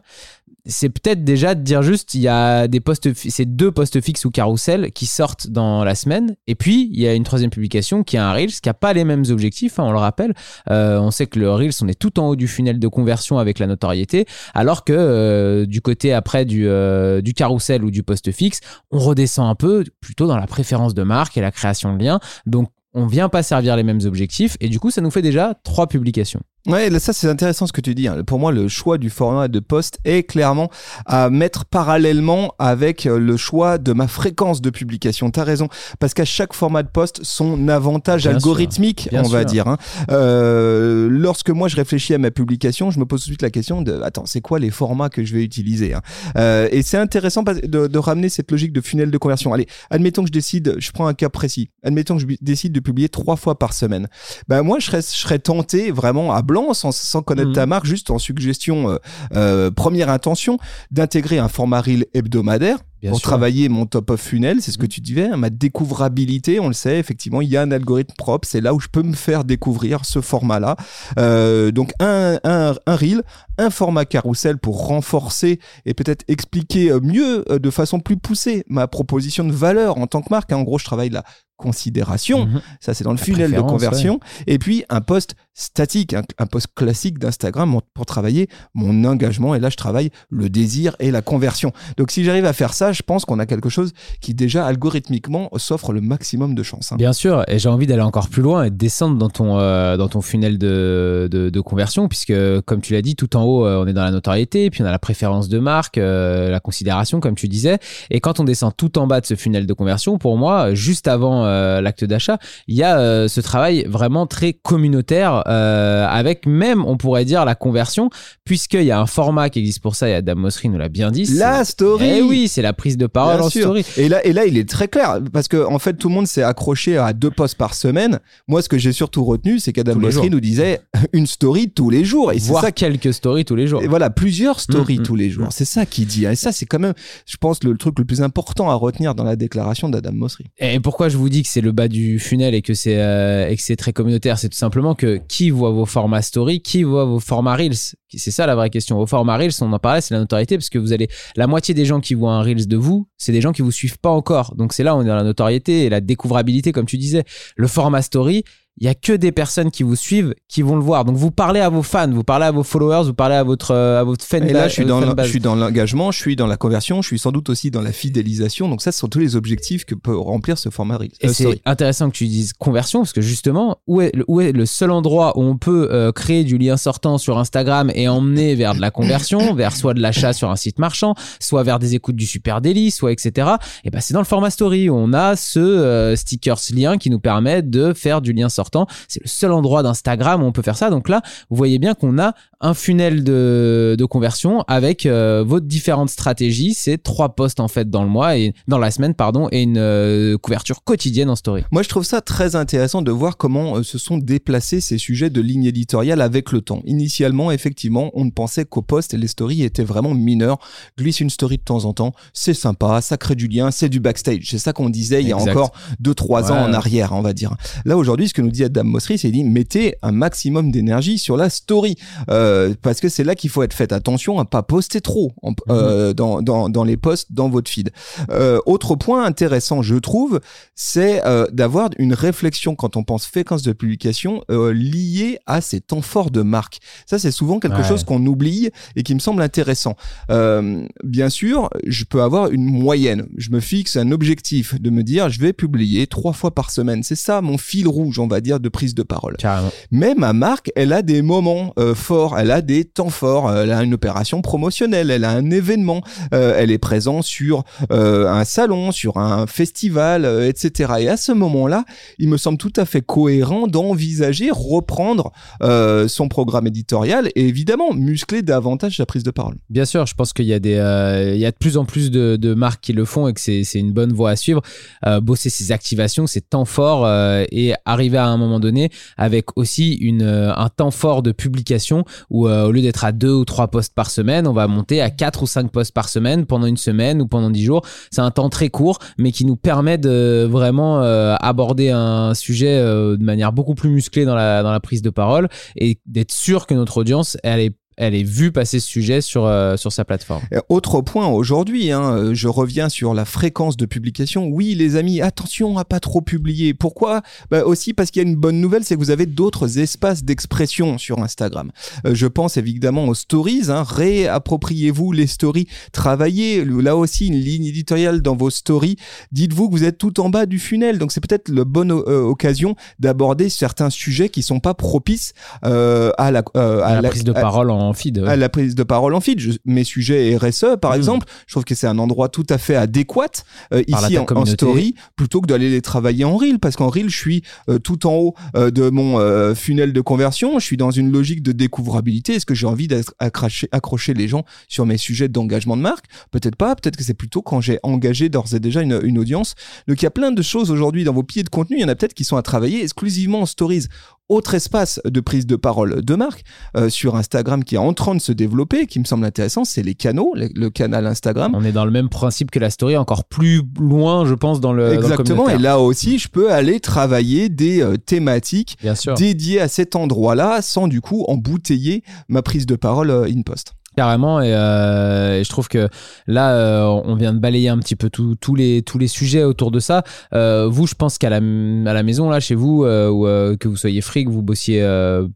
c'est 0.68 0.90
peut-être 0.90 1.24
déjà 1.24 1.54
de 1.54 1.62
dire 1.62 1.82
juste 1.82 2.14
il 2.14 2.20
y 2.20 2.28
a 2.28 2.68
des 2.68 2.80
postes 2.80 3.08
c'est 3.14 3.46
deux 3.46 3.72
postes 3.72 4.02
fixes 4.02 4.26
ou 4.26 4.30
carousel 4.30 4.92
qui 4.92 5.06
sortent 5.06 5.48
dans 5.48 5.82
la 5.82 5.94
semaine. 5.94 6.36
Et 6.46 6.54
puis 6.54 6.90
il 6.92 7.00
y 7.00 7.08
a 7.08 7.14
une 7.14 7.24
troisième 7.24 7.50
publication 7.50 8.04
qui 8.04 8.18
a 8.18 8.28
un 8.28 8.32
reels 8.32 8.52
qui 8.52 8.68
a 8.68 8.74
pas 8.74 8.92
les 8.92 9.04
mêmes 9.04 9.24
objectifs 9.30 9.78
hein, 9.78 9.84
on 9.84 9.92
le 9.92 9.98
rappelle. 9.98 10.34
Euh, 10.70 11.00
on 11.00 11.10
sait 11.10 11.26
que 11.26 11.38
le 11.38 11.50
reels 11.50 11.72
on 11.82 11.88
est 11.88 11.98
tout 11.98 12.20
en 12.20 12.28
haut 12.28 12.36
du 12.36 12.46
funnel 12.46 12.78
de 12.78 12.88
conversion 12.88 13.38
avec 13.38 13.58
la 13.58 13.66
notoriété 13.66 14.26
alors 14.54 14.84
que 14.84 14.92
euh, 14.92 15.66
du 15.66 15.80
côté 15.80 16.12
après 16.12 16.44
du 16.44 16.68
euh, 16.68 17.22
du 17.22 17.32
carrousel 17.32 17.82
ou 17.82 17.90
du 17.90 18.02
poste 18.02 18.30
fixe 18.30 18.60
on 18.90 18.98
redescend 18.98 19.48
un 19.48 19.54
peu 19.54 19.84
plutôt 20.00 20.26
dans 20.26 20.36
la 20.36 20.46
préférence 20.46 20.94
de 20.94 21.02
marque 21.02 21.38
et 21.38 21.40
la 21.40 21.50
création 21.50 21.96
de 21.96 22.04
liens. 22.04 22.20
Donc 22.46 22.68
on 22.94 23.06
vient 23.06 23.28
pas 23.28 23.42
servir 23.42 23.76
les 23.76 23.82
mêmes 23.82 24.00
objectifs 24.04 24.56
et 24.60 24.68
du 24.68 24.78
coup 24.78 24.90
ça 24.90 25.00
nous 25.00 25.10
fait 25.10 25.22
déjà 25.22 25.54
trois 25.62 25.86
publications 25.86 26.40
Ouais, 26.66 26.90
ça 26.98 27.12
c'est 27.12 27.28
intéressant 27.28 27.66
ce 27.66 27.72
que 27.72 27.80
tu 27.80 27.94
dis. 27.94 28.08
Hein. 28.08 28.24
Pour 28.26 28.38
moi, 28.38 28.52
le 28.52 28.68
choix 28.68 28.98
du 28.98 29.10
format 29.10 29.48
de 29.48 29.60
poste 29.60 29.98
est 30.04 30.24
clairement 30.24 30.70
à 31.06 31.30
mettre 31.30 31.64
parallèlement 31.64 32.54
avec 32.58 33.06
euh, 33.06 33.18
le 33.18 33.36
choix 33.36 33.78
de 33.78 33.92
ma 33.92 34.06
fréquence 34.08 34.60
de 34.60 34.68
publication. 34.68 35.30
T'as 35.30 35.44
raison, 35.44 35.68
parce 35.98 36.14
qu'à 36.14 36.24
chaque 36.24 36.52
format 36.52 36.82
de 36.82 36.88
poste, 36.88 37.20
son 37.22 37.68
avantage 37.68 38.26
algorithmique, 38.26 39.08
on 39.12 39.22
va 39.22 39.44
dire. 39.44 39.68
Hein. 39.68 39.78
Euh, 40.10 41.08
lorsque 41.10 41.50
moi 41.50 41.68
je 41.68 41.76
réfléchis 41.76 42.12
à 42.12 42.18
ma 42.18 42.30
publication, 42.30 42.90
je 42.90 42.98
me 42.98 43.06
pose 43.06 43.20
tout 43.22 43.28
de 43.28 43.32
suite 43.32 43.42
la 43.42 43.50
question 43.50 43.80
de 43.80 44.02
attends, 44.02 44.26
c'est 44.26 44.40
quoi 44.40 44.58
les 44.58 44.70
formats 44.70 45.08
que 45.08 45.24
je 45.24 45.34
vais 45.34 45.44
utiliser 45.44 45.94
hein 45.94 46.02
euh, 46.36 46.68
Et 46.70 46.82
c'est 46.82 46.98
intéressant 46.98 47.42
de, 47.42 47.86
de, 47.86 47.98
ramener 47.98 48.28
cette 48.28 48.50
logique 48.50 48.72
de 48.72 48.80
funnel 48.80 49.10
de 49.10 49.18
conversion. 49.18 49.54
Allez, 49.54 49.68
admettons 49.90 50.22
que 50.22 50.28
je 50.28 50.32
décide, 50.32 50.74
je 50.78 50.90
prends 50.90 51.06
un 51.06 51.14
cas 51.14 51.28
précis. 51.28 51.70
Admettons 51.82 52.16
que 52.16 52.22
je 52.22 52.36
décide 52.40 52.72
de 52.72 52.80
publier 52.80 53.08
trois 53.08 53.36
fois 53.36 53.58
par 53.58 53.72
semaine. 53.72 54.08
Ben 54.48 54.62
moi, 54.62 54.78
je 54.80 54.86
serais, 54.86 55.00
je 55.00 55.16
serais 55.16 55.38
tenté 55.38 55.90
vraiment 55.90 56.32
à 56.32 56.42
blanc 56.48 56.74
sans, 56.74 57.22
connaître 57.22 57.52
ta 57.52 57.66
mhm. 57.66 57.70
marque, 57.70 57.84
juste 57.84 58.10
en 58.10 58.18
suggestion 58.18 58.90
euh, 58.90 58.96
euh, 59.36 59.70
première 59.70 60.08
intention, 60.08 60.58
d'intégrer 60.90 61.38
un 61.38 61.48
format 61.48 61.80
reel 61.80 62.06
hebdomadaire 62.14 62.78
pour 63.08 63.20
travailler 63.20 63.68
mon 63.68 63.86
top 63.86 64.10
of 64.10 64.20
funnel, 64.20 64.60
c'est 64.60 64.72
ce 64.72 64.78
que 64.78 64.86
tu 64.86 65.00
disais, 65.00 65.28
hein, 65.28 65.36
ma 65.36 65.50
découvrabilité, 65.50 66.60
on 66.60 66.68
le 66.68 66.74
sait, 66.74 66.98
effectivement, 66.98 67.40
il 67.40 67.48
y 67.48 67.56
a 67.56 67.62
un 67.62 67.70
algorithme 67.70 68.14
propre, 68.16 68.48
c'est 68.48 68.60
là 68.60 68.74
où 68.74 68.80
je 68.80 68.88
peux 68.88 69.02
me 69.02 69.14
faire 69.14 69.44
découvrir 69.44 70.04
ce 70.04 70.20
format-là. 70.20 70.76
Euh, 71.18 71.70
donc 71.70 71.92
un, 72.00 72.38
un, 72.44 72.74
un 72.86 72.96
reel, 72.96 73.22
un 73.58 73.70
format 73.70 74.04
carrousel 74.04 74.58
pour 74.58 74.86
renforcer 74.86 75.60
et 75.84 75.94
peut-être 75.94 76.24
expliquer 76.28 76.92
mieux, 77.00 77.44
de 77.48 77.70
façon 77.70 78.00
plus 78.00 78.16
poussée, 78.16 78.64
ma 78.68 78.86
proposition 78.88 79.44
de 79.44 79.52
valeur 79.52 79.98
en 79.98 80.06
tant 80.06 80.22
que 80.22 80.28
marque. 80.30 80.52
En 80.52 80.62
gros, 80.62 80.78
je 80.78 80.84
travaille 80.84 81.10
la 81.10 81.24
considération, 81.58 82.46
mhm. 82.46 82.62
ça 82.80 82.94
c'est 82.94 83.04
dans 83.04 83.10
le 83.10 83.18
funnel 83.18 83.52
de 83.52 83.60
conversion, 83.60 84.20
et 84.46 84.58
puis 84.58 84.84
un 84.88 85.00
post 85.00 85.34
statique, 85.54 86.14
un, 86.14 86.46
post 86.46 86.68
classique 86.74 87.18
d'Instagram 87.18 87.80
pour 87.92 88.06
travailler 88.06 88.48
mon 88.74 89.04
engagement, 89.04 89.56
et 89.56 89.58
là 89.58 89.68
je 89.68 89.76
travaille 89.76 90.10
le 90.30 90.48
désir 90.48 90.94
et 91.00 91.10
la 91.10 91.20
conversion. 91.20 91.72
Donc 91.96 92.12
si 92.12 92.22
j'arrive 92.22 92.44
à 92.44 92.52
faire 92.52 92.72
ça, 92.72 92.87
je 92.92 93.02
pense 93.02 93.24
qu'on 93.24 93.38
a 93.38 93.46
quelque 93.46 93.68
chose 93.68 93.92
qui 94.20 94.34
déjà 94.34 94.66
algorithmiquement 94.66 95.50
s'offre 95.56 95.92
le 95.92 96.00
maximum 96.00 96.54
de 96.54 96.62
chance. 96.62 96.92
Hein. 96.92 96.96
Bien 96.96 97.12
sûr, 97.12 97.44
et 97.48 97.58
j'ai 97.58 97.68
envie 97.68 97.86
d'aller 97.86 98.02
encore 98.02 98.28
plus 98.28 98.42
loin 98.42 98.64
et 98.64 98.70
de 98.70 98.76
descendre 98.76 99.16
dans 99.16 99.30
ton, 99.30 99.58
euh, 99.58 99.96
dans 99.96 100.08
ton 100.08 100.20
funnel 100.20 100.58
de, 100.58 101.28
de, 101.30 101.60
conversion, 101.60 102.08
puisque 102.08 102.32
comme 102.66 102.80
tu 102.80 102.92
l'as 102.92 103.02
dit, 103.02 103.16
tout 103.16 103.36
en 103.36 103.44
haut 103.44 103.66
euh, 103.66 103.82
on 103.82 103.86
est 103.86 103.92
dans 103.92 104.04
la 104.04 104.10
notoriété, 104.10 104.70
puis 104.70 104.82
on 104.82 104.86
a 104.86 104.90
la 104.90 104.98
préférence 104.98 105.48
de 105.48 105.58
marque, 105.58 105.98
euh, 105.98 106.50
la 106.50 106.60
considération 106.60 107.20
comme 107.20 107.34
tu 107.34 107.48
disais, 107.48 107.78
et 108.10 108.20
quand 108.20 108.40
on 108.40 108.44
descend 108.44 108.72
tout 108.76 108.98
en 108.98 109.06
bas 109.06 109.20
de 109.20 109.26
ce 109.26 109.34
funnel 109.34 109.66
de 109.66 109.72
conversion, 109.72 110.18
pour 110.18 110.36
moi, 110.38 110.74
juste 110.74 111.08
avant 111.08 111.44
euh, 111.44 111.80
l'acte 111.80 112.04
d'achat, 112.04 112.38
il 112.66 112.76
y 112.76 112.82
a 112.82 113.28
ce 113.28 113.40
travail 113.40 113.84
vraiment 113.88 114.26
très 114.26 114.52
communautaire 114.52 115.46
avec 115.46 116.46
même, 116.46 116.84
on 116.84 116.96
pourrait 116.96 117.24
dire, 117.24 117.44
la 117.44 117.54
conversion, 117.54 118.10
puisqu'il 118.44 118.84
y 118.84 118.90
a 118.90 119.00
un 119.00 119.06
format 119.06 119.50
qui 119.50 119.58
existe 119.58 119.80
pour 119.80 119.94
ça, 119.94 120.08
et 120.08 120.14
Adam 120.14 120.36
Mosseri 120.36 120.68
nous 120.68 120.78
l'a 120.78 120.88
bien 120.88 121.10
dit. 121.10 121.26
La 121.36 121.64
story 121.64 122.18
Eh 122.18 122.22
oui, 122.22 122.48
c'est 122.48 122.62
la 122.62 122.72
prise 122.78 122.96
de 122.96 123.06
parole 123.06 123.42
en 123.42 123.50
story. 123.50 123.84
Et 123.98 124.08
là, 124.08 124.24
et 124.24 124.32
là, 124.32 124.46
il 124.46 124.56
est 124.56 124.68
très 124.68 124.88
clair, 124.88 125.20
parce 125.32 125.48
que 125.48 125.66
en 125.66 125.78
fait, 125.78 125.94
tout 125.94 126.08
le 126.08 126.14
monde 126.14 126.26
s'est 126.26 126.42
accroché 126.42 126.96
à 126.96 127.12
deux 127.12 127.30
posts 127.30 127.56
par 127.56 127.74
semaine. 127.74 128.20
Moi, 128.46 128.62
ce 128.62 128.70
que 128.70 128.78
j'ai 128.78 128.92
surtout 128.92 129.24
retenu, 129.24 129.58
c'est 129.58 129.74
qu'Adam 129.74 129.96
Mosseri 129.96 130.30
nous 130.30 130.40
disait 130.40 130.80
une 131.12 131.26
story 131.26 131.70
tous 131.70 131.90
les 131.90 132.04
jours. 132.04 132.32
Et 132.32 132.38
Voir 132.38 132.62
ça 132.64 132.72
quelques 132.72 133.12
stories 133.12 133.44
tous 133.44 133.56
les 133.56 133.66
jours. 133.66 133.82
Et 133.82 133.88
voilà, 133.88 134.08
plusieurs 134.08 134.60
stories 134.60 134.98
mm, 134.98 135.00
mm, 135.00 135.04
tous 135.04 135.16
les 135.16 135.28
jours. 135.28 135.48
C'est 135.50 135.64
ça 135.66 135.84
qu'il 135.84 136.06
dit. 136.06 136.24
Et 136.24 136.36
ça, 136.36 136.52
c'est 136.52 136.64
quand 136.64 136.78
même, 136.78 136.94
je 137.26 137.36
pense, 137.36 137.62
le, 137.64 137.76
truc 137.76 137.98
le 137.98 138.04
plus 138.04 138.22
important 138.22 138.70
à 138.70 138.74
retenir 138.74 139.14
dans 139.14 139.24
la 139.24 139.36
déclaration 139.36 139.88
d'Adam 139.88 140.12
Mosseri. 140.12 140.46
Et 140.58 140.80
pourquoi 140.80 141.08
je 141.08 141.16
vous 141.16 141.28
dis 141.28 141.42
que 141.42 141.48
c'est 141.48 141.60
le 141.60 141.72
bas 141.72 141.88
du 141.88 142.18
funnel 142.18 142.54
et 142.54 142.62
que 142.62 142.74
c'est 142.74 142.98
euh, 142.98 143.48
et 143.48 143.56
que 143.56 143.62
c'est 143.62 143.76
très 143.76 143.92
communautaire, 143.92 144.38
c'est 144.38 144.48
tout 144.48 144.56
simplement 144.56 144.94
que 144.94 145.20
qui 145.28 145.50
voit 145.50 145.70
vos 145.70 145.86
formats 145.86 146.22
story, 146.22 146.60
qui 146.60 146.84
voit 146.84 147.04
vos 147.04 147.20
formats 147.20 147.56
reels, 147.56 147.76
c'est 148.16 148.30
ça 148.30 148.46
la 148.46 148.54
vraie 148.54 148.70
question. 148.70 148.96
Vos 148.96 149.06
formats 149.06 149.36
reels, 149.36 149.52
on 149.60 149.72
en 149.72 149.78
parlait, 149.78 150.00
c'est 150.00 150.14
la 150.14 150.20
notoriété 150.20 150.56
parce 150.56 150.70
que 150.70 150.78
vous 150.78 150.92
allez 150.92 151.08
la 151.36 151.46
moitié 151.46 151.74
des 151.74 151.84
gens 151.84 152.00
qui 152.00 152.14
voient 152.14 152.32
un 152.32 152.42
reels 152.42 152.66
de 152.68 152.76
vous, 152.76 153.08
c'est 153.16 153.32
des 153.32 153.40
gens 153.40 153.52
qui 153.52 153.62
vous 153.62 153.72
suivent 153.72 153.98
pas 153.98 154.10
encore. 154.10 154.54
Donc 154.54 154.72
c'est 154.72 154.82
là 154.82 154.96
on 154.96 155.02
est 155.02 155.06
dans 155.06 155.16
la 155.16 155.24
notoriété 155.24 155.84
et 155.84 155.88
la 155.88 156.00
découvrabilité 156.00 156.72
comme 156.72 156.86
tu 156.86 156.98
disais. 156.98 157.24
Le 157.56 157.66
format 157.66 158.02
story, 158.02 158.44
il 158.80 158.86
y 158.86 158.88
a 158.88 158.94
que 158.94 159.12
des 159.12 159.32
personnes 159.32 159.70
qui 159.70 159.82
vous 159.82 159.96
suivent 159.96 160.34
qui 160.48 160.62
vont 160.62 160.76
le 160.76 160.82
voir. 160.82 161.04
Donc 161.04 161.16
vous 161.16 161.30
parlez 161.30 161.60
à 161.60 161.68
vos 161.68 161.82
fans, 161.82 162.10
vous 162.10 162.22
parlez 162.22 162.46
à 162.46 162.50
vos 162.50 162.62
followers, 162.62 163.04
vous 163.04 163.14
parlez 163.14 163.34
à 163.34 163.42
votre 163.42 163.72
euh, 163.72 164.00
à 164.00 164.04
votre 164.04 164.24
fan 164.24 164.48
Et 164.48 164.52
là, 164.52 164.68
je 164.68 164.74
suis 164.74 164.84
dans 164.84 165.00
je 165.00 165.28
suis 165.28 165.40
dans 165.40 165.56
l'engagement, 165.56 166.10
je 166.10 166.18
suis 166.18 166.36
dans 166.36 166.46
la 166.46 166.56
conversion, 166.56 167.02
je 167.02 167.08
suis 167.08 167.18
sans 167.18 167.32
doute 167.32 167.48
aussi 167.50 167.70
dans 167.70 167.82
la 167.82 167.92
fidélisation. 167.92 168.68
Donc 168.68 168.82
ça, 168.82 168.92
ce 168.92 169.00
sont 169.00 169.08
tous 169.08 169.18
les 169.18 169.36
objectifs 169.36 169.84
que 169.84 169.94
peut 169.94 170.16
remplir 170.16 170.58
ce 170.58 170.68
format 170.68 170.96
Reels. 170.96 171.10
Et 171.20 171.28
Euh, 171.28 171.32
c'est 171.32 171.60
intéressant 171.64 172.08
que 172.10 172.16
tu 172.16 172.26
dises 172.26 172.52
conversion 172.52 173.00
parce 173.00 173.12
que 173.12 173.20
justement, 173.20 173.78
où 173.86 174.00
est, 174.00 174.12
où 174.28 174.40
est 174.40 174.52
le 174.52 174.66
seul 174.66 174.90
endroit 174.90 175.36
où 175.38 175.42
on 175.42 175.56
peut 175.56 175.88
euh, 175.90 176.12
créer 176.12 176.44
du 176.44 176.58
lien 176.58 176.76
sortant 176.76 177.18
sur 177.18 177.38
Instagram 177.38 177.90
et 177.94 178.08
emmener 178.08 178.54
vers 178.54 178.74
de 178.74 178.80
la 178.80 178.90
conversion, 178.90 179.54
vers 179.56 179.74
soit 179.74 179.94
de 179.94 180.00
l'achat 180.00 180.32
sur 180.32 180.50
un 180.50 180.56
site 180.56 180.78
marchand, 180.78 181.14
soit 181.40 181.62
vers 181.62 181.78
des 181.78 181.94
écoutes 181.94 182.16
du 182.16 182.26
super 182.26 182.60
délit, 182.60 182.90
soit 182.90 183.12
etc. 183.12 183.48
Et 183.84 183.90
ben 183.90 184.00
c'est 184.00 184.14
dans 184.14 184.20
le 184.20 184.26
format 184.26 184.50
story 184.50 184.88
où 184.88 184.94
on 184.94 185.12
a 185.12 185.36
ce 185.36 185.58
euh, 185.58 186.16
stickers 186.16 186.58
lien 186.74 186.98
qui 186.98 187.10
nous 187.10 187.20
permet 187.20 187.62
de 187.62 187.92
faire 187.92 188.20
du 188.20 188.32
lien 188.32 188.48
sortant. 188.48 188.67
C'est 189.08 189.22
le 189.22 189.28
seul 189.28 189.52
endroit 189.52 189.82
d'Instagram 189.82 190.42
où 190.42 190.46
on 190.46 190.52
peut 190.52 190.62
faire 190.62 190.76
ça. 190.76 190.90
Donc 190.90 191.08
là, 191.08 191.22
vous 191.50 191.56
voyez 191.56 191.78
bien 191.78 191.94
qu'on 191.94 192.18
a 192.18 192.34
un 192.60 192.74
funnel 192.74 193.22
de, 193.22 193.94
de 193.96 194.04
conversion 194.04 194.62
avec 194.66 195.06
euh, 195.06 195.44
vos 195.46 195.60
différentes 195.60 196.10
stratégies. 196.10 196.74
C'est 196.74 196.98
trois 196.98 197.30
posts 197.30 197.60
en 197.60 197.68
fait 197.68 197.88
dans 197.88 198.02
le 198.02 198.08
mois 198.08 198.36
et 198.36 198.52
dans 198.66 198.78
la 198.78 198.90
semaine 198.90 199.14
pardon 199.14 199.48
et 199.52 199.62
une 199.62 199.78
euh, 199.78 200.36
couverture 200.38 200.82
quotidienne 200.82 201.30
en 201.30 201.36
story. 201.36 201.62
Moi, 201.70 201.82
je 201.82 201.88
trouve 201.88 202.04
ça 202.04 202.20
très 202.20 202.56
intéressant 202.56 203.02
de 203.02 203.12
voir 203.12 203.36
comment 203.36 203.76
euh, 203.76 203.82
se 203.82 203.98
sont 203.98 204.18
déplacés 204.18 204.80
ces 204.80 204.98
sujets 204.98 205.30
de 205.30 205.40
ligne 205.40 205.64
éditoriale 205.64 206.20
avec 206.20 206.50
le 206.50 206.60
temps. 206.60 206.82
Initialement, 206.84 207.52
effectivement, 207.52 208.10
on 208.14 208.24
ne 208.24 208.30
pensait 208.30 208.64
qu'au 208.64 208.82
post 208.82 209.14
et 209.14 209.18
les 209.18 209.28
stories 209.28 209.62
étaient 209.62 209.84
vraiment 209.84 210.14
mineurs. 210.14 210.58
Glisse 210.98 211.20
une 211.20 211.30
story 211.30 211.58
de 211.58 211.62
temps 211.62 211.84
en 211.84 211.92
temps, 211.92 212.12
c'est 212.32 212.54
sympa, 212.54 213.00
ça 213.00 213.16
crée 213.16 213.36
du 213.36 213.46
lien, 213.46 213.70
c'est 213.70 213.88
du 213.88 214.00
backstage. 214.00 214.48
C'est 214.50 214.58
ça 214.58 214.72
qu'on 214.72 214.90
disait 214.90 215.22
il 215.22 215.28
y 215.28 215.32
a 215.32 215.36
encore 215.36 215.72
2-3 216.02 216.50
ans 216.50 216.64
en 216.64 216.72
arrière, 216.72 217.12
on 217.12 217.22
va 217.22 217.32
dire. 217.32 217.54
Là, 217.84 217.96
aujourd'hui, 217.96 218.28
ce 218.28 218.34
que 218.34 218.42
nous 218.42 218.50
dit 218.50 218.64
Adam 218.64 218.84
Mosseri, 218.84 219.18
c'est 219.18 219.30
dit 219.30 219.44
mettez 219.44 219.94
un 220.02 220.12
maximum 220.12 220.72
d'énergie 220.72 221.18
sur 221.18 221.36
la 221.36 221.50
story. 221.50 221.96
Euh, 222.28 222.47
parce 222.82 223.00
que 223.00 223.08
c'est 223.08 223.24
là 223.24 223.34
qu'il 223.34 223.50
faut 223.50 223.62
être 223.62 223.72
fait 223.74 223.92
attention 223.92 224.38
à 224.38 224.44
pas 224.44 224.62
poster 224.62 225.00
trop 225.00 225.32
en- 225.42 225.54
euh, 225.70 226.12
dans, 226.12 226.42
dans, 226.42 226.68
dans 226.68 226.84
les 226.84 226.96
posts, 226.96 227.32
dans 227.32 227.48
votre 227.48 227.70
feed. 227.70 227.90
Euh, 228.30 228.58
autre 228.66 228.94
point 228.96 229.24
intéressant, 229.24 229.82
je 229.82 229.96
trouve, 229.96 230.40
c'est 230.74 231.24
euh, 231.26 231.46
d'avoir 231.52 231.90
une 231.98 232.14
réflexion 232.14 232.74
quand 232.74 232.96
on 232.96 233.04
pense 233.04 233.26
fréquence 233.26 233.62
de 233.62 233.72
publication 233.72 234.42
euh, 234.50 234.72
liée 234.72 235.38
à 235.46 235.60
ces 235.60 235.80
temps 235.80 236.02
forts 236.02 236.30
de 236.30 236.42
marque. 236.42 236.78
Ça, 237.06 237.18
c'est 237.18 237.30
souvent 237.30 237.58
quelque 237.60 237.78
Ouais. 237.78 237.84
chose 237.88 238.02
qu'on 238.04 238.24
oublie 238.26 238.70
et 238.96 239.02
qui 239.02 239.14
me 239.14 239.20
semble 239.20 239.40
intéressant. 239.42 239.94
Euh, 240.30 240.84
bien 241.04 241.28
sûr, 241.28 241.70
je 241.86 242.04
peux 242.04 242.22
avoir 242.22 242.50
une 242.50 242.64
moyenne. 242.64 243.26
Je 243.36 243.50
me 243.50 243.60
fixe 243.60 243.96
un 243.96 244.10
objectif 244.10 244.80
de 244.80 244.90
me 244.90 245.02
dire, 245.02 245.28
je 245.28 245.40
vais 245.40 245.52
publier 245.52 246.06
trois 246.06 246.32
fois 246.32 246.54
par 246.54 246.70
semaine. 246.70 247.02
C'est 247.02 247.14
ça 247.14 247.40
mon 247.40 247.58
fil 247.58 247.86
rouge, 247.88 248.18
on 248.18 248.26
va 248.26 248.40
dire, 248.40 248.60
de 248.60 248.68
prise 248.68 248.94
de 248.94 249.02
parole. 249.02 249.36
Carrément. 249.38 249.70
Mais 249.90 250.14
ma 250.14 250.32
marque, 250.32 250.70
elle 250.76 250.92
a 250.92 251.02
des 251.02 251.22
moments 251.22 251.72
euh, 251.78 251.94
forts, 251.94 252.37
elle 252.40 252.50
a 252.50 252.62
des 252.62 252.84
temps 252.84 253.10
forts, 253.10 253.52
elle 253.52 253.72
a 253.72 253.82
une 253.82 253.94
opération 253.94 254.42
promotionnelle, 254.42 255.10
elle 255.10 255.24
a 255.24 255.30
un 255.30 255.50
événement, 255.50 256.02
euh, 256.34 256.54
elle 256.56 256.70
est 256.70 256.78
présente 256.78 257.24
sur 257.24 257.64
euh, 257.92 258.28
un 258.28 258.44
salon, 258.44 258.92
sur 258.92 259.16
un 259.18 259.46
festival, 259.46 260.24
euh, 260.24 260.48
etc. 260.48 260.92
Et 261.00 261.08
à 261.08 261.16
ce 261.16 261.32
moment-là, 261.32 261.84
il 262.18 262.28
me 262.28 262.36
semble 262.36 262.58
tout 262.58 262.72
à 262.76 262.84
fait 262.84 263.02
cohérent 263.02 263.66
d'envisager 263.66 264.50
reprendre 264.52 265.32
euh, 265.62 266.08
son 266.08 266.28
programme 266.28 266.66
éditorial 266.66 267.28
et 267.34 267.46
évidemment 267.46 267.92
muscler 267.92 268.42
davantage 268.42 268.98
la 268.98 269.06
prise 269.06 269.22
de 269.22 269.30
parole. 269.30 269.56
Bien 269.70 269.84
sûr, 269.84 270.06
je 270.06 270.14
pense 270.14 270.32
qu'il 270.32 270.46
y 270.46 270.54
a 270.54 270.58
euh, 270.64 271.34
y 271.36 271.46
a 271.46 271.50
de 271.50 271.56
plus 271.56 271.76
en 271.76 271.84
plus 271.84 272.10
de, 272.10 272.36
de 272.36 272.54
marques 272.54 272.82
qui 272.82 272.92
le 272.92 273.04
font 273.04 273.28
et 273.28 273.34
que 273.34 273.40
c'est, 273.40 273.62
une 273.74 273.92
bonne 273.92 274.12
voie 274.12 274.30
à 274.30 274.36
suivre. 274.36 274.62
Euh, 275.06 275.20
bosser 275.20 275.50
ses 275.50 275.72
activations, 275.72 276.26
c'est 276.26 276.40
temps 276.40 276.64
fort 276.64 277.04
euh, 277.06 277.44
et 277.50 277.74
arriver 277.84 278.18
à 278.18 278.26
un 278.26 278.36
moment 278.36 278.60
donné 278.60 278.90
avec 279.16 279.56
aussi 279.56 279.94
une, 279.94 280.22
euh, 280.22 280.54
un 280.54 280.68
temps 280.68 280.90
fort 280.90 281.22
de 281.22 281.32
publication 281.32 282.04
où 282.30 282.48
euh, 282.48 282.66
au 282.66 282.72
lieu 282.72 282.82
d'être 282.82 283.04
à 283.04 283.12
deux 283.12 283.32
ou 283.32 283.44
trois 283.44 283.68
posts 283.68 283.94
par 283.94 284.10
semaine, 284.10 284.46
on 284.46 284.52
va 284.52 284.66
monter 284.66 285.00
à 285.00 285.10
quatre 285.10 285.42
ou 285.42 285.46
cinq 285.46 285.70
posts 285.70 285.92
par 285.92 286.08
semaine 286.08 286.46
pendant 286.46 286.66
une 286.66 286.76
semaine 286.76 287.20
ou 287.22 287.26
pendant 287.26 287.50
dix 287.50 287.64
jours. 287.64 287.82
C'est 288.10 288.20
un 288.20 288.30
temps 288.30 288.48
très 288.48 288.68
court, 288.68 288.98
mais 289.18 289.32
qui 289.32 289.44
nous 289.44 289.56
permet 289.56 289.98
de 289.98 290.46
vraiment 290.50 291.02
euh, 291.02 291.34
aborder 291.40 291.90
un 291.90 292.34
sujet 292.34 292.78
euh, 292.78 293.16
de 293.16 293.24
manière 293.24 293.52
beaucoup 293.52 293.74
plus 293.74 293.90
musclée 293.90 294.24
dans 294.24 294.34
la, 294.34 294.62
dans 294.62 294.72
la 294.72 294.80
prise 294.80 295.02
de 295.02 295.10
parole 295.10 295.48
et 295.76 295.98
d'être 296.06 296.32
sûr 296.32 296.66
que 296.66 296.74
notre 296.74 296.98
audience, 296.98 297.36
elle 297.42 297.60
est 297.60 297.74
elle 297.98 298.14
est 298.14 298.22
vue 298.22 298.50
passer 298.52 298.80
ce 298.80 298.88
sujet 298.88 299.20
sur, 299.20 299.44
euh, 299.44 299.76
sur 299.76 299.92
sa 299.92 300.04
plateforme. 300.04 300.42
Et 300.50 300.56
Autre 300.70 301.00
point 301.02 301.26
aujourd'hui, 301.26 301.92
hein, 301.92 302.02
euh, 302.16 302.34
je 302.34 302.48
reviens 302.48 302.88
sur 302.88 303.12
la 303.12 303.24
fréquence 303.24 303.76
de 303.76 303.84
publication. 303.86 304.46
Oui, 304.46 304.74
les 304.74 304.96
amis, 304.96 305.20
attention 305.20 305.76
à 305.78 305.84
pas 305.84 306.00
trop 306.00 306.20
publier. 306.22 306.72
Pourquoi? 306.74 307.22
Bah 307.50 307.64
Aussi 307.64 307.92
parce 307.92 308.10
qu'il 308.10 308.22
y 308.22 308.24
a 308.24 308.28
une 308.28 308.36
bonne 308.36 308.60
nouvelle, 308.60 308.84
c'est 308.84 308.94
que 308.94 309.00
vous 309.00 309.10
avez 309.10 309.26
d'autres 309.26 309.78
espaces 309.78 310.24
d'expression 310.24 310.96
sur 310.96 311.18
Instagram. 311.20 311.70
Euh, 312.06 312.14
je 312.14 312.26
pense 312.26 312.56
évidemment 312.56 313.06
aux 313.08 313.14
stories. 313.14 313.64
Hein, 313.68 313.82
Réappropriez-vous 314.28 315.12
les 315.12 315.26
stories. 315.26 315.66
Travaillez 315.92 316.64
là 316.64 316.96
aussi 316.96 317.26
une 317.28 317.34
ligne 317.38 317.66
éditoriale 317.66 318.22
dans 318.22 318.36
vos 318.36 318.50
stories. 318.50 318.96
Dites-vous 319.32 319.68
que 319.68 319.72
vous 319.74 319.84
êtes 319.84 319.98
tout 319.98 320.20
en 320.20 320.28
bas 320.30 320.46
du 320.46 320.58
funnel, 320.58 320.98
donc 320.98 321.12
c'est 321.12 321.20
peut-être 321.20 321.48
la 321.48 321.64
bonne 321.64 321.90
euh, 321.92 322.22
occasion 322.22 322.76
d'aborder 323.00 323.48
certains 323.48 323.90
sujets 323.90 324.28
qui 324.28 324.42
sont 324.42 324.60
pas 324.60 324.74
propices 324.74 325.32
à 325.62 326.30
la, 326.30 326.42
à 326.54 326.94
la, 326.94 327.00
la- 327.00 327.08
prise 327.08 327.24
de 327.24 327.32
à- 327.32 327.40
parole 327.40 327.70
en 327.70 327.87
feed. 327.92 328.18
ouais. 328.18 328.28
à 328.28 328.36
la 328.36 328.48
prise 328.48 328.74
de 328.74 328.82
parole 328.82 329.14
en 329.14 329.20
feed. 329.20 329.40
Je- 329.40 329.52
mes 329.64 329.84
sujets 329.84 330.36
RSE, 330.36 330.76
par 330.80 330.92
Mm. 330.92 330.96
exemple, 330.96 331.26
je 331.46 331.52
trouve 331.54 331.64
que 331.64 331.74
c'est 331.74 331.86
un 331.86 331.98
endroit 331.98 332.28
tout 332.28 332.46
à 332.48 332.58
fait 332.58 332.76
adéquat 332.76 333.26
euh, 333.72 333.82
ici 333.86 334.18
en, 334.18 334.44
story, 334.46 334.94
plutôt 335.16 335.40
que 335.40 335.46
d'aller 335.46 335.70
les 335.70 335.82
travailler 335.82 336.24
en 336.24 336.36
reel, 336.36 336.58
parce 336.58 336.76
qu'en 336.76 336.88
reel, 336.88 337.08
je 337.08 337.16
suis 337.16 337.42
euh, 337.68 337.78
tout 337.78 338.06
en 338.06 338.14
haut 338.14 338.34
euh, 338.56 338.70
de 338.70 338.90
mon 338.90 339.18
funnel 339.54 339.92
de 339.92 340.00
conversion. 340.00 340.58
Je 340.58 340.64
suis 340.64 340.76
dans 340.76 340.90
une 340.90 341.10
logique 341.10 341.42
de 341.42 341.52
découvrabilité. 341.52 342.34
Est-ce 342.34 342.46
que 342.46 342.54
j'ai 342.54 342.66
envie 342.66 342.88
d'accrocher 342.88 343.68
accrocher 343.72 344.14
les 344.14 344.28
gens 344.28 344.44
sur 344.68 344.86
mes 344.86 344.96
sujets 344.98 345.28
d'engagement 345.28 345.76
de 345.76 345.82
marque? 345.82 346.06
Peut-être 346.30 346.56
pas. 346.56 346.74
Peut-être 346.76 346.96
que 346.96 347.04
c'est 347.04 347.14
plutôt 347.14 347.42
quand 347.42 347.60
j'ai 347.60 347.78
engagé 347.82 348.28
d'ores 348.28 348.54
et 348.54 348.60
déjà 348.60 348.82
une, 348.82 348.98
une 349.02 349.18
audience. 349.18 349.54
Donc 349.86 350.00
il 350.02 350.04
y 350.04 350.06
a 350.06 350.10
plein 350.10 350.30
de 350.32 350.42
choses 350.42 350.70
aujourd'hui 350.70 351.04
dans 351.04 351.12
vos 351.12 351.22
pieds 351.22 351.42
de 351.42 351.48
contenu. 351.48 351.76
Il 351.78 351.80
y 351.80 351.84
en 351.84 351.88
a 351.88 351.94
peut-être 351.94 352.14
qui 352.14 352.24
sont 352.24 352.36
à 352.36 352.42
travailler 352.42 352.82
exclusivement 352.82 353.40
en 353.42 353.46
stories. 353.46 353.86
Autre 354.28 354.54
espace 354.54 355.00
de 355.04 355.20
prise 355.20 355.46
de 355.46 355.56
parole 355.56 356.04
de 356.04 356.14
marque 356.14 356.44
euh, 356.76 356.90
sur 356.90 357.16
Instagram 357.16 357.64
qui 357.64 357.76
est 357.76 357.78
en 357.78 357.94
train 357.94 358.14
de 358.14 358.20
se 358.20 358.32
développer, 358.32 358.86
qui 358.86 358.98
me 358.98 359.04
semble 359.04 359.24
intéressant, 359.24 359.64
c'est 359.64 359.82
les 359.82 359.94
canaux, 359.94 360.32
le, 360.34 360.48
le 360.54 360.68
canal 360.68 361.06
Instagram. 361.06 361.52
On 361.54 361.64
est 361.64 361.72
dans 361.72 361.86
le 361.86 361.90
même 361.90 362.10
principe 362.10 362.50
que 362.50 362.58
la 362.58 362.68
story, 362.68 362.96
encore 362.96 363.24
plus 363.24 363.62
loin, 363.80 364.26
je 364.26 364.34
pense, 364.34 364.60
dans 364.60 364.72
le, 364.74 364.84
dans 364.84 364.90
le 364.90 364.98
Exactement, 364.98 365.48
et 365.48 365.56
là 365.56 365.80
aussi, 365.80 366.18
je 366.18 366.28
peux 366.28 366.52
aller 366.52 366.78
travailler 366.80 367.48
des 367.48 367.82
euh, 367.82 367.96
thématiques 367.96 368.76
dédiées 369.16 369.60
à 369.60 369.68
cet 369.68 369.96
endroit-là 369.96 370.60
sans 370.60 370.88
du 370.88 371.00
coup 371.00 371.24
embouteiller 371.28 372.02
ma 372.28 372.42
prise 372.42 372.66
de 372.66 372.76
parole 372.76 373.10
euh, 373.10 373.24
in 373.24 373.42
post. 373.42 373.72
Carrément, 373.98 374.40
et, 374.40 374.54
euh, 374.54 375.40
et 375.40 375.42
je 375.42 375.48
trouve 375.48 375.66
que 375.66 375.88
là, 376.28 376.52
euh, 376.52 376.84
on 376.84 377.16
vient 377.16 377.32
de 377.32 377.40
balayer 377.40 377.68
un 377.68 377.78
petit 377.78 377.96
peu 377.96 378.08
tous 378.10 378.54
les 378.54 379.08
sujets 379.08 379.42
autour 379.42 379.72
de 379.72 379.80
ça. 379.80 380.04
Euh, 380.34 380.68
vous, 380.70 380.86
je 380.86 380.94
pense 380.94 381.18
qu'à 381.18 381.28
la, 381.30 381.40
maison 381.40 382.30
là, 382.30 382.38
chez 382.38 382.54
vous, 382.54 382.84
ou 382.84 383.24
que 383.56 383.66
vous 383.66 383.74
soyez 383.74 384.00
que 384.00 384.28
vous 384.30 384.42
bossiez 384.42 384.86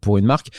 pour 0.01 0.17
une 0.17 0.27
marque. 0.27 0.51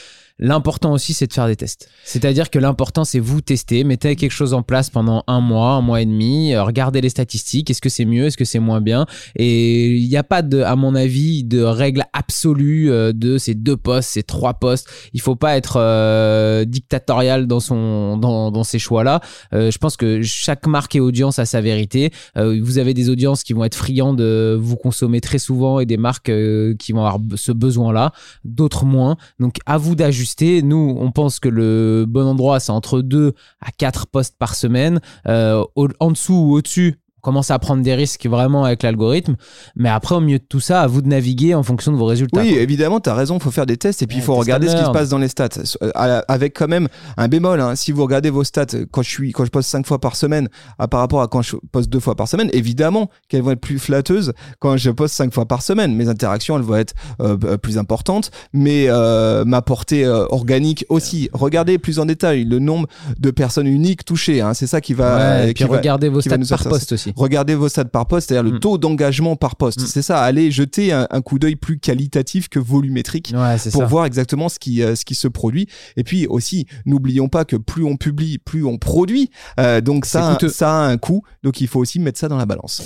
L'important 0.43 0.91
aussi, 0.91 1.13
c'est 1.13 1.25
de 1.25 1.31
faire 1.31 1.47
des 1.47 1.55
tests. 1.55 1.87
C'est-à-dire 2.03 2.49
que 2.49 2.59
l'important, 2.59 3.05
c'est 3.05 3.21
vous 3.21 3.39
tester, 3.39 3.85
mettez 3.85 4.17
quelque 4.17 4.33
chose 4.33 4.53
en 4.53 4.61
place 4.61 4.89
pendant 4.89 5.23
un 5.27 5.39
mois, 5.39 5.71
un 5.75 5.81
mois 5.81 6.01
et 6.01 6.05
demi, 6.05 6.53
euh, 6.53 6.65
regardez 6.65 6.99
les 6.99 7.07
statistiques, 7.07 7.69
est-ce 7.69 7.79
que 7.79 7.87
c'est 7.87 8.03
mieux, 8.03 8.25
est-ce 8.25 8.35
que 8.35 8.43
c'est 8.43 8.59
moins 8.59 8.81
bien. 8.81 9.05
Et 9.37 9.95
il 9.95 10.09
n'y 10.09 10.17
a 10.17 10.23
pas, 10.23 10.43
à 10.65 10.75
mon 10.75 10.95
avis, 10.95 11.45
de 11.45 11.61
règle 11.61 12.03
absolue 12.11 12.91
euh, 12.91 13.13
de 13.13 13.37
ces 13.37 13.53
deux 13.53 13.77
postes, 13.77 14.09
ces 14.09 14.23
trois 14.23 14.55
postes. 14.55 14.89
Il 15.13 15.21
faut 15.21 15.37
pas 15.37 15.55
être 15.55 15.77
euh, 15.77 16.65
dictatorial 16.65 17.47
dans, 17.47 17.61
son, 17.61 18.17
dans, 18.17 18.63
ces 18.65 18.79
choix-là. 18.79 19.21
Je 19.53 19.77
pense 19.77 19.95
que 19.95 20.21
chaque 20.23 20.67
marque 20.67 20.95
et 20.95 20.99
audience 20.99 21.39
a 21.39 21.45
sa 21.45 21.61
vérité. 21.61 22.11
Vous 22.35 22.77
avez 22.79 22.93
des 22.93 23.09
audiences 23.09 23.43
qui 23.43 23.53
vont 23.53 23.63
être 23.63 23.75
friandes 23.75 24.17
de 24.17 24.57
vous 24.59 24.75
consommer 24.75 25.21
très 25.21 25.37
souvent 25.37 25.79
et 25.79 25.85
des 25.85 25.97
marques 25.97 26.31
qui 26.79 26.91
vont 26.91 27.05
avoir 27.05 27.19
ce 27.35 27.51
besoin-là, 27.51 28.11
d'autres 28.43 28.85
moins. 28.85 29.17
Donc 29.39 29.57
à 29.65 29.77
vous 29.77 29.95
d'ajuster. 29.95 30.32
Nous, 30.41 30.95
on 30.99 31.11
pense 31.11 31.39
que 31.39 31.49
le 31.49 32.05
bon 32.07 32.25
endroit, 32.25 32.59
c'est 32.59 32.71
entre 32.71 33.01
2 33.01 33.33
à 33.61 33.71
4 33.71 34.07
posts 34.07 34.37
par 34.37 34.55
semaine. 34.55 34.99
Euh, 35.27 35.63
en 35.99 36.11
dessous 36.11 36.33
ou 36.33 36.53
au-dessus, 36.57 36.99
commence 37.23 37.49
à 37.49 37.57
prendre 37.57 37.81
des 37.81 37.95
risques 37.95 38.27
vraiment 38.27 38.65
avec 38.65 38.83
l'algorithme. 38.83 39.35
Mais 39.75 39.89
après, 39.89 40.13
au 40.13 40.19
milieu 40.19 40.37
de 40.37 40.43
tout 40.47 40.59
ça, 40.59 40.81
à 40.81 40.87
vous 40.87 41.01
de 41.01 41.07
naviguer 41.07 41.55
en 41.55 41.63
fonction 41.63 41.91
de 41.91 41.97
vos 41.97 42.05
résultats. 42.05 42.41
Oui, 42.41 42.51
quoi. 42.53 42.61
évidemment, 42.61 42.99
tu 42.99 43.09
as 43.09 43.15
raison, 43.15 43.37
il 43.37 43.41
faut 43.41 43.49
faire 43.49 43.65
des 43.65 43.77
tests 43.77 44.01
et 44.03 44.07
puis 44.07 44.17
il 44.17 44.19
Ouais, 44.19 44.25
faut 44.25 44.35
regarder 44.35 44.67
ce 44.67 44.75
qui 44.75 44.85
se 44.85 44.91
passe 44.91 45.09
dans 45.09 45.17
les 45.17 45.29
stats. 45.29 45.49
Euh, 45.81 46.21
Avec 46.27 46.55
quand 46.55 46.67
même 46.67 46.87
un 47.17 47.27
bémol, 47.27 47.59
hein. 47.61 47.75
si 47.75 47.91
vous 47.91 48.03
regardez 48.03 48.29
vos 48.29 48.43
stats 48.43 48.65
euh, 48.75 48.85
quand 48.91 49.01
je, 49.01 49.09
suis, 49.09 49.31
quand 49.31 49.45
je 49.45 49.49
poste 49.49 49.69
5 49.69 49.87
fois 49.87 49.99
par 49.99 50.15
semaine 50.15 50.49
à, 50.77 50.87
par 50.87 50.99
rapport 50.99 51.21
à 51.21 51.27
quand 51.27 51.41
je 51.41 51.55
poste 51.71 51.89
2 51.89 51.99
fois 51.99 52.15
par 52.15 52.27
semaine, 52.27 52.49
évidemment 52.53 53.09
qu'elles 53.29 53.41
vont 53.41 53.51
être 53.51 53.61
plus 53.61 53.79
flatteuses 53.79 54.33
quand 54.59 54.75
je 54.77 54.91
poste 54.91 55.15
5 55.15 55.33
fois 55.33 55.45
par 55.45 55.61
semaine. 55.61 55.95
Mes 55.95 56.09
interactions, 56.09 56.57
elles 56.57 56.63
vont 56.63 56.75
être 56.75 56.93
euh, 57.21 57.37
euh, 57.45 57.57
plus 57.57 57.77
importantes, 57.77 58.31
mais 58.51 58.85
euh, 58.89 59.45
ma 59.45 59.61
portée 59.61 60.03
euh, 60.05 60.25
organique 60.29 60.85
aussi. 60.89 61.29
Regardez 61.33 61.77
plus 61.77 61.99
en 61.99 62.05
détail 62.05 62.43
le 62.43 62.59
nombre 62.59 62.87
de 63.17 63.31
personnes 63.31 63.67
uniques 63.67 64.03
touchées, 64.03 64.41
hein. 64.41 64.53
c'est 64.53 64.67
ça 64.67 64.81
qui 64.81 64.93
va... 64.93 65.15
Ouais, 65.15 65.21
euh, 65.21 65.41
et 65.43 65.45
puis 65.53 65.53
qui 65.53 65.63
va- 65.63 65.77
regardez 65.77 66.09
vos 66.09 66.19
stats 66.21 66.37
par 66.49 66.63
poste 66.63 66.91
aussi. 66.91 67.12
Regardez 67.15 67.55
vos 67.55 67.69
stats 67.69 67.85
par 67.85 68.07
poste, 68.07 68.29
c'est-à-dire 68.29 68.49
le 68.51 68.57
Mm. 68.57 68.59
taux 68.59 68.77
d'engagement 68.77 69.35
par 69.35 69.55
poste. 69.55 69.81
Mm. 69.81 69.85
C'est 69.85 70.01
ça, 70.01 70.21
allez 70.21 70.51
jeter 70.51 70.91
un, 70.91 71.07
un 71.09 71.21
coup 71.21 71.39
d'œil 71.39 71.55
plus 71.55 71.77
qualitatif 71.79 72.49
que 72.49 72.59
volumétrique 72.59 73.33
Ouais, 73.35 73.57
c'est 73.57 73.71
pour 73.71 73.81
ça. 73.81 73.87
voir 73.87 74.05
exactement 74.05 74.49
ce 74.49 74.59
qui, 74.59 74.81
euh, 74.83 74.95
ce 74.95 75.05
qui 75.05 75.15
se 75.15 75.27
produit. 75.27 75.67
Et 75.97 76.03
puis 76.03 76.27
aussi, 76.27 76.65
n'oublions 76.85 77.27
pas 77.29 77.45
que 77.45 77.55
plus 77.55 77.83
on 77.83 77.97
publie, 77.97 78.37
plus 78.37 78.65
on 78.65 78.77
produit. 78.77 79.29
Euh, 79.59 79.81
donc 79.81 80.05
ça, 80.05 80.37
ça 80.49 80.71
a 80.71 80.87
un 80.87 80.97
coût. 80.97 81.23
Donc 81.43 81.61
il 81.61 81.67
faut 81.67 81.79
aussi 81.79 81.99
mettre 81.99 82.19
ça 82.19 82.27
dans 82.27 82.37
la 82.37 82.45
balance. 82.45 82.81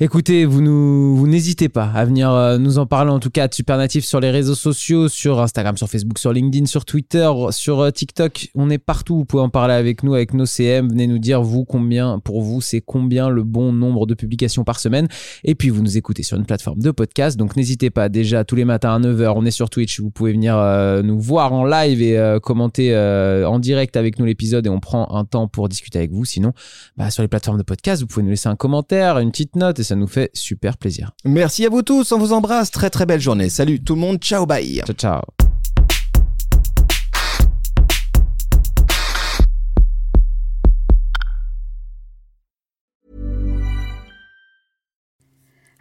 Écoutez, 0.00 0.44
vous 0.44 1.24
n'hésitez 1.28 1.68
pas 1.68 1.84
à 1.84 2.04
venir 2.04 2.28
euh, 2.32 2.58
nous 2.58 2.78
en 2.78 2.86
parler 2.86 3.12
en 3.12 3.20
tout 3.20 3.30
cas 3.30 3.46
de 3.46 3.54
Supernatif 3.54 4.04
sur 4.04 4.18
les 4.18 4.32
réseaux 4.32 4.56
sociaux, 4.56 5.08
sur 5.08 5.40
Instagram, 5.40 5.76
sur 5.76 5.88
Facebook, 5.88 6.18
sur 6.18 6.32
LinkedIn, 6.32 6.66
sur 6.66 6.84
Twitter, 6.84 7.30
sur 7.50 7.78
euh, 7.78 7.90
TikTok. 7.92 8.48
On 8.56 8.70
est 8.70 8.78
partout. 8.78 9.18
Vous 9.18 9.24
pouvez 9.24 9.44
en 9.44 9.50
parler 9.50 9.74
avec 9.74 10.02
nous, 10.02 10.14
avec 10.14 10.34
nos 10.34 10.46
CM. 10.46 10.88
Venez 10.88 11.06
nous 11.06 11.20
dire 11.20 11.42
vous 11.42 11.64
combien 11.64 12.18
pour 12.18 12.42
vous 12.42 12.60
c'est 12.60 12.80
combien 12.80 13.28
le 13.28 13.44
bon 13.44 13.72
nombre 13.72 14.06
de 14.06 14.14
publications 14.14 14.64
par 14.64 14.80
semaine. 14.80 15.06
Et 15.44 15.54
puis 15.54 15.68
vous 15.70 15.80
nous 15.80 15.96
écoutez 15.96 16.24
sur 16.24 16.36
une 16.36 16.44
plateforme 16.44 16.80
de 16.80 16.90
podcast. 16.90 17.36
Donc 17.36 17.54
n'hésitez 17.54 17.90
pas. 17.90 18.08
Déjà 18.08 18.42
tous 18.42 18.56
les 18.56 18.64
matins 18.64 18.96
à 18.96 18.98
9h, 18.98 19.34
on 19.36 19.46
est 19.46 19.52
sur 19.52 19.70
Twitch. 19.70 20.00
Vous 20.00 20.10
pouvez 20.10 20.32
venir 20.32 20.58
euh, 20.58 21.02
nous 21.02 21.20
voir 21.20 21.52
en 21.52 21.64
live 21.64 22.02
et 22.02 22.38
commenter 22.42 22.96
en 22.96 23.60
direct 23.60 23.96
avec 23.96 24.18
nous 24.18 24.24
l'épisode 24.24 24.66
et 24.66 24.70
on 24.70 24.80
prend 24.80 25.14
un 25.14 25.24
temps 25.24 25.46
pour 25.46 25.68
discuter 25.68 26.00
avec 26.00 26.10
vous. 26.10 26.24
Sinon, 26.24 26.52
bah, 26.96 27.12
sur 27.12 27.22
les 27.22 27.28
plateformes 27.28 27.58
de 27.58 27.62
podcast, 27.62 28.02
vous 28.02 28.08
pouvez 28.08 28.24
nous 28.24 28.30
laisser 28.30 28.48
un 28.48 28.56
commentaire, 28.56 29.18
une 29.18 29.30
petite 29.30 29.54
note 29.54 29.83
ça 29.84 29.94
nous 29.94 30.08
fait 30.08 30.30
super 30.34 30.76
plaisir. 30.76 31.12
Merci 31.24 31.64
à 31.64 31.68
vous 31.68 31.82
tous, 31.82 32.10
on 32.12 32.18
vous 32.18 32.32
embrasse. 32.32 32.70
Très 32.70 32.90
très 32.90 33.06
belle 33.06 33.20
journée. 33.20 33.48
Salut 33.48 33.82
tout 33.82 33.94
le 33.94 34.00
monde, 34.00 34.18
ciao 34.18 34.46
bye. 34.46 34.82
Ciao, 34.84 34.94
ciao. 34.94 35.22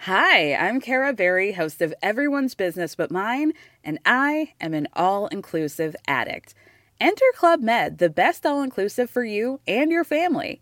Hi, 0.05 0.53
I'm 0.53 0.81
Kara 0.81 1.13
Berry, 1.13 1.53
host 1.53 1.81
of 1.81 1.93
Everyone's 2.03 2.55
Business 2.55 2.93
But 2.93 3.09
Mine, 3.09 3.53
and 3.85 3.99
I 4.05 4.51
am 4.59 4.73
an 4.73 4.89
all 4.91 5.27
inclusive 5.27 5.95
addict. 6.09 6.53
Enter 6.99 7.23
Club 7.37 7.61
Med, 7.61 7.99
the 7.99 8.09
best 8.09 8.45
all 8.45 8.61
inclusive 8.63 9.09
for 9.09 9.23
you 9.23 9.61
and 9.65 9.91
your 9.91 10.03
family. 10.03 10.61